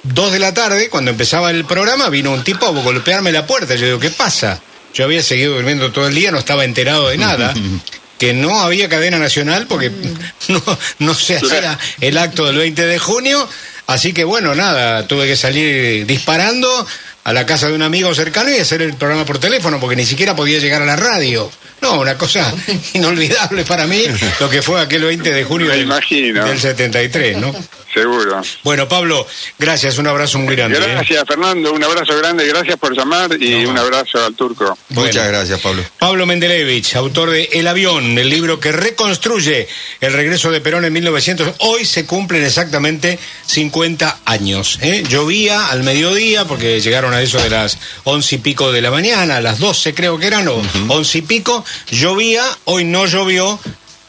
2 0.04 0.34
de 0.34 0.40
la 0.40 0.54
tarde, 0.54 0.90
cuando 0.90 1.10
empezaba 1.10 1.52
el 1.52 1.64
programa, 1.64 2.10
vino 2.10 2.34
un 2.34 2.44
tipo 2.44 2.66
a 2.66 2.72
golpearme 2.72 3.32
la 3.32 3.48
puerta. 3.48 3.76
Yo 3.76 3.86
digo, 3.86 4.00
¿qué 4.00 4.10
pasa? 4.10 4.62
Yo 4.98 5.04
había 5.04 5.22
seguido 5.22 5.54
durmiendo 5.54 5.92
todo 5.92 6.08
el 6.08 6.16
día, 6.16 6.32
no 6.32 6.40
estaba 6.40 6.66
enterado 6.66 7.10
de 7.10 7.18
nada. 7.20 7.54
que 8.18 8.34
no 8.34 8.62
había 8.62 8.90
cadena 8.90 9.20
nacional 9.20 9.68
porque 9.70 9.92
no, 10.48 10.64
no 10.98 11.14
se 11.14 11.38
hacía 11.38 11.78
el 12.02 12.18
acto 12.18 12.48
del 12.48 12.58
20 12.58 12.88
de 12.88 12.98
junio. 12.98 13.48
Así 13.86 14.12
que 14.12 14.24
bueno, 14.24 14.56
nada, 14.56 15.08
tuve 15.08 15.28
que 15.28 15.36
salir 15.36 16.08
disparando 16.08 16.88
a 17.24 17.32
la 17.32 17.46
casa 17.46 17.68
de 17.68 17.74
un 17.74 17.84
amigo 17.84 18.16
cercano 18.16 18.50
y 18.50 18.58
hacer 18.58 18.82
el 18.82 18.96
programa 18.96 19.24
por 19.24 19.38
teléfono 19.38 19.80
porque 19.80 19.96
ni 19.96 20.06
siquiera 20.06 20.36
podía 20.36 20.58
llegar 20.58 20.82
a 20.82 20.86
la 20.86 20.96
radio. 20.96 21.52
No, 21.88 22.02
una 22.02 22.18
cosa 22.18 22.54
inolvidable 22.94 23.64
para 23.64 23.88
mí 23.88 24.04
lo 24.40 24.50
que 24.50 24.62
fue 24.62 24.82
aquel 24.82 25.04
20 25.04 25.34
de 25.34 25.44
junio 25.44 25.68
del, 25.70 25.88
del 25.88 26.60
73, 26.60 27.38
¿no? 27.38 27.54
Seguro. 27.94 28.42
Bueno, 28.64 28.88
Pablo, 28.88 29.26
gracias, 29.58 29.98
un 29.98 30.06
abrazo 30.06 30.38
muy 30.38 30.56
grande. 30.56 30.78
¿eh? 30.78 30.82
Gracias, 30.88 31.24
Fernando. 31.28 31.72
Un 31.74 31.84
abrazo 31.84 32.16
grande. 32.18 32.46
Gracias 32.46 32.76
por 32.78 32.96
llamar 32.96 33.42
y 33.42 33.64
No. 33.64 33.72
un 33.72 33.78
abrazo 33.78 34.24
al 34.24 34.36
turco. 34.36 34.78
Bueno. 34.90 35.08
Muchas 35.08 35.28
gracias, 35.28 35.60
Pablo. 35.62 35.84
Pablo 35.98 36.26
Mendelevich, 36.28 36.96
autor 36.96 37.32
de 37.32 37.50
El 37.54 37.66
avión, 37.68 38.16
el 38.18 38.30
libro 38.30 38.60
que 38.60 38.72
reconstruye 38.72 39.68
el 40.02 40.14
regreso 40.14 40.52
de 40.52 40.62
Perón 40.62 40.86
en 40.86 40.94
1900. 40.94 41.56
Hoy 41.60 41.86
se 41.86 42.06
cumplen 42.06 42.44
exactamente 42.44 43.18
50 43.48 44.20
años. 44.26 44.78
¿eh? 44.82 45.04
Llovía 45.10 45.68
al 45.68 45.82
mediodía 45.84 46.46
porque 46.46 46.80
llegaron 46.82 47.14
a 47.14 47.22
eso 47.22 47.42
de 47.42 47.50
las 47.50 47.80
once 48.04 48.36
y 48.36 48.38
pico 48.40 48.72
de 48.72 48.82
la 48.82 48.92
mañana, 48.92 49.38
a 49.38 49.42
las 49.42 49.58
12 49.60 49.96
creo 49.96 50.20
que 50.20 50.28
eran, 50.28 50.48
o 50.50 50.62
once 50.90 51.18
y 51.20 51.22
pico. 51.22 51.66
Llovía, 51.92 52.44
hoy 52.66 52.84
no 52.84 53.06
llovió 53.06 53.60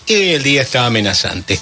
y 0.07 0.31
el 0.31 0.43
día 0.43 0.63
está 0.63 0.87
amenazante. 0.87 1.61